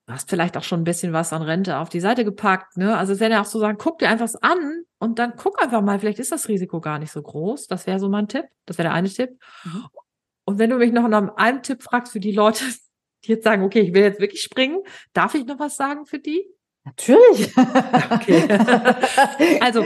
[0.07, 2.77] du hast vielleicht auch schon ein bisschen was an Rente auf die Seite gepackt.
[2.77, 2.97] Ne?
[2.97, 5.99] Also wenn ja auch so sagen, guck dir einfach an und dann guck einfach mal,
[5.99, 7.67] vielleicht ist das Risiko gar nicht so groß.
[7.67, 8.45] Das wäre so mein Tipp.
[8.65, 9.31] Das wäre der eine Tipp.
[9.63, 9.85] Mhm.
[10.45, 12.63] Und wenn du mich noch nach einem Tipp fragst für die Leute,
[13.25, 14.79] die jetzt sagen, okay, ich will jetzt wirklich springen,
[15.13, 16.45] darf ich noch was sagen für die?
[16.83, 17.51] Natürlich.
[18.11, 18.47] Okay.
[19.61, 19.83] also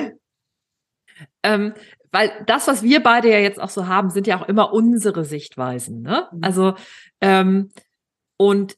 [1.43, 1.73] ähm,
[2.11, 5.25] weil das, was wir beide ja jetzt auch so haben, sind ja auch immer unsere
[5.25, 6.01] Sichtweisen.
[6.01, 6.27] Ne?
[6.31, 6.43] Mhm.
[6.43, 6.75] Also
[7.21, 7.71] ähm,
[8.37, 8.77] und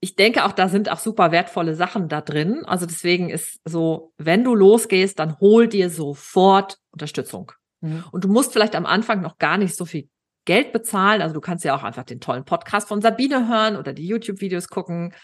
[0.00, 2.64] ich denke auch, da sind auch super wertvolle Sachen da drin.
[2.64, 7.52] Also deswegen ist so, wenn du losgehst, dann hol dir sofort Unterstützung.
[7.80, 8.04] Mhm.
[8.10, 10.08] Und du musst vielleicht am Anfang noch gar nicht so viel
[10.46, 11.20] Geld bezahlen.
[11.20, 14.68] Also du kannst ja auch einfach den tollen Podcast von Sabine hören oder die YouTube-Videos
[14.68, 15.14] gucken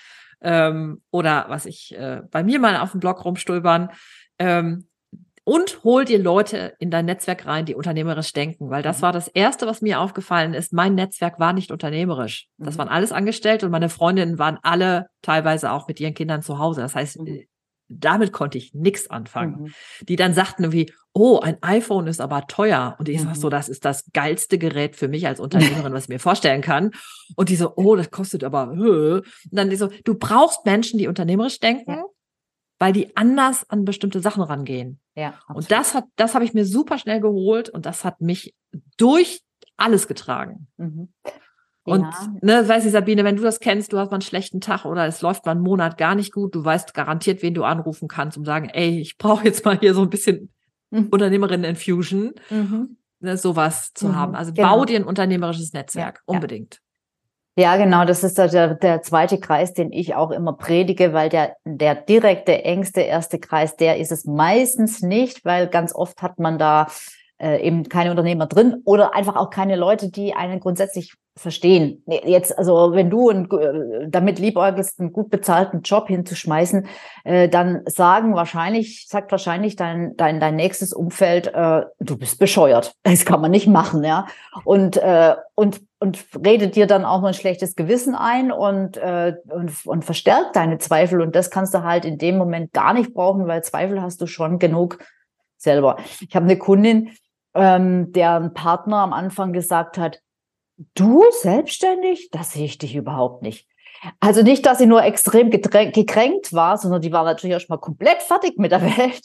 [0.42, 3.90] ähm, oder was ich äh, bei mir mal auf dem Blog rumstulbern.
[4.38, 4.88] Ähm,
[5.48, 9.02] und hol dir Leute in dein Netzwerk rein, die unternehmerisch denken, weil das mhm.
[9.02, 10.72] war das erste, was mir aufgefallen ist.
[10.72, 12.48] Mein Netzwerk war nicht unternehmerisch.
[12.58, 12.78] Das mhm.
[12.78, 16.80] waren alles Angestellte und meine Freundinnen waren alle teilweise auch mit ihren Kindern zu Hause.
[16.80, 17.44] Das heißt, mhm.
[17.88, 19.62] damit konnte ich nichts anfangen.
[19.62, 19.72] Mhm.
[20.08, 22.96] Die dann sagten irgendwie, oh, ein iPhone ist aber teuer.
[22.98, 23.26] Und ich mhm.
[23.26, 26.60] sag so, das ist das geilste Gerät für mich als Unternehmerin, was ich mir vorstellen
[26.60, 26.90] kann.
[27.36, 28.70] Und die so, oh, das kostet aber.
[28.70, 29.22] Und
[29.52, 32.02] dann die so, du brauchst Menschen, die unternehmerisch denken,
[32.80, 35.00] weil die anders an bestimmte Sachen rangehen.
[35.16, 35.28] Ja.
[35.28, 35.56] Absolut.
[35.56, 38.54] Und das hat, das habe ich mir super schnell geholt und das hat mich
[38.96, 39.42] durch
[39.76, 40.68] alles getragen.
[40.76, 41.08] Mhm.
[41.84, 42.28] Und ja.
[42.42, 45.06] ne, weiß ich, Sabine, wenn du das kennst, du hast mal einen schlechten Tag oder
[45.06, 48.36] es läuft mal einen Monat gar nicht gut, du weißt garantiert, wen du anrufen kannst,
[48.36, 50.50] um sagen, ey, ich brauche jetzt mal hier so ein bisschen
[50.90, 51.06] mhm.
[51.10, 52.96] Unternehmerinnen-Infusion, mhm.
[53.20, 54.16] ne, sowas zu mhm.
[54.16, 54.34] haben.
[54.34, 54.78] Also genau.
[54.78, 56.80] bau dir ein unternehmerisches Netzwerk, ja, unbedingt.
[57.58, 61.56] Ja, genau, das ist der, der zweite Kreis, den ich auch immer predige, weil der,
[61.64, 66.58] der direkte, engste erste Kreis, der ist es meistens nicht, weil ganz oft hat man
[66.58, 66.88] da
[67.38, 72.02] äh, eben keine Unternehmer drin oder einfach auch keine Leute, die einen grundsätzlich verstehen.
[72.06, 76.86] Jetzt, also wenn du ein, äh, damit liebäugelst, einen gut bezahlten Job hinzuschmeißen,
[77.24, 82.94] äh, dann sagen wahrscheinlich, sagt wahrscheinlich dein, dein, dein nächstes Umfeld, äh, du bist bescheuert.
[83.16, 84.26] Das kann man nicht machen, ja.
[84.64, 89.34] Und, äh, und, und redet dir dann auch noch ein schlechtes Gewissen ein und, äh,
[89.48, 91.22] und, und verstärkt deine Zweifel.
[91.22, 94.26] Und das kannst du halt in dem Moment gar nicht brauchen, weil Zweifel hast du
[94.26, 94.98] schon genug
[95.56, 95.96] selber.
[96.20, 97.10] Ich habe eine Kundin,
[97.56, 100.20] ähm, deren Partner am Anfang gesagt hat,
[100.94, 102.30] du selbstständig?
[102.30, 103.66] Das sehe ich dich überhaupt nicht.
[104.20, 108.58] Also nicht, dass sie nur extrem gekränkt war, sondern die war natürlich erstmal komplett fertig
[108.58, 109.22] mit der Welt.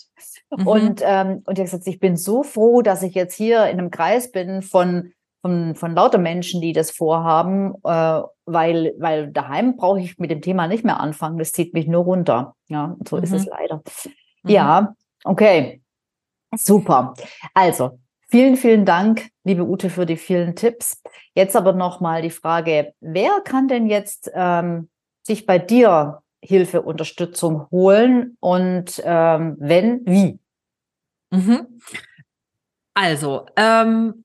[0.55, 0.67] Mhm.
[0.67, 3.79] Und, ähm, und die hat gesagt, ich bin so froh, dass ich jetzt hier in
[3.79, 5.11] einem Kreis bin von,
[5.41, 10.41] von, von lauter Menschen, die das vorhaben, äh, weil, weil daheim brauche ich mit dem
[10.41, 11.37] Thema nicht mehr anfangen.
[11.37, 12.55] Das zieht mich nur runter.
[12.67, 13.23] Ja, so mhm.
[13.23, 13.51] ist es mhm.
[13.51, 13.81] leider.
[14.43, 14.49] Mhm.
[14.49, 15.81] Ja, okay.
[16.53, 17.13] Super.
[17.53, 17.99] Also,
[18.31, 21.01] Vielen, vielen Dank, liebe Ute, für die vielen Tipps.
[21.35, 24.89] Jetzt aber nochmal die Frage, wer kann denn jetzt ähm,
[25.21, 30.39] sich bei dir Hilfe, Unterstützung holen und ähm, wenn, wie?
[31.31, 31.81] Mhm.
[32.93, 34.23] Also, ähm,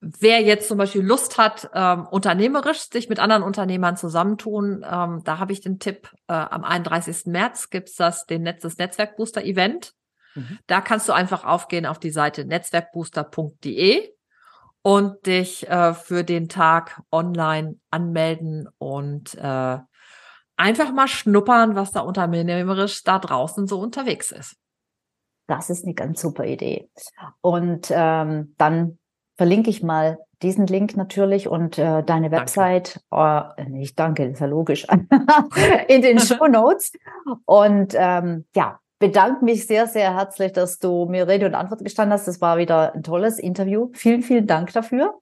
[0.00, 5.40] wer jetzt zum Beispiel Lust hat, ähm, unternehmerisch sich mit anderen Unternehmern zusammentun, ähm, da
[5.40, 7.26] habe ich den Tipp, äh, am 31.
[7.26, 9.94] März gibt's das, den Netz, das Netzwerkbooster Event.
[10.34, 10.58] Mhm.
[10.66, 14.12] Da kannst du einfach aufgehen auf die Seite netzwerkbooster.de
[14.82, 19.78] und dich äh, für den Tag online anmelden und äh,
[20.56, 24.56] einfach mal schnuppern, was da unternehmerisch da draußen so unterwegs ist.
[25.46, 26.90] Das ist eine ganz super Idee.
[27.40, 28.98] Und ähm, dann
[29.36, 33.00] verlinke ich mal diesen Link natürlich und äh, deine Website.
[33.10, 33.62] Danke.
[33.62, 34.86] Äh, ich danke, das ist ja logisch.
[35.88, 36.92] in den Show Notes.
[37.44, 42.12] Und ähm, ja, bedanke mich sehr, sehr herzlich, dass du mir Rede und Antwort gestanden
[42.12, 42.28] hast.
[42.28, 43.88] Das war wieder ein tolles Interview.
[43.94, 45.18] Vielen, vielen Dank dafür.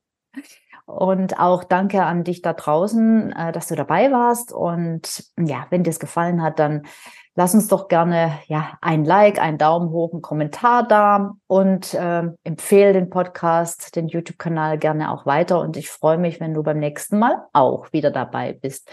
[0.84, 4.52] Und auch danke an dich da draußen, äh, dass du dabei warst.
[4.52, 6.86] Und ja, wenn dir es gefallen hat, dann
[7.34, 12.24] lass uns doch gerne ja ein Like, einen Daumen hoch, einen Kommentar da und äh,
[12.42, 15.60] empfehle den Podcast, den YouTube-Kanal gerne auch weiter.
[15.60, 18.90] Und ich freue mich, wenn du beim nächsten Mal auch wieder dabei bist.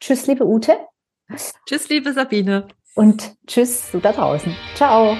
[0.00, 0.78] Tschüss, liebe Ute.
[1.66, 2.68] Tschüss, liebe Sabine.
[2.94, 4.54] Und tschüss, du da draußen.
[4.74, 5.16] Ciao.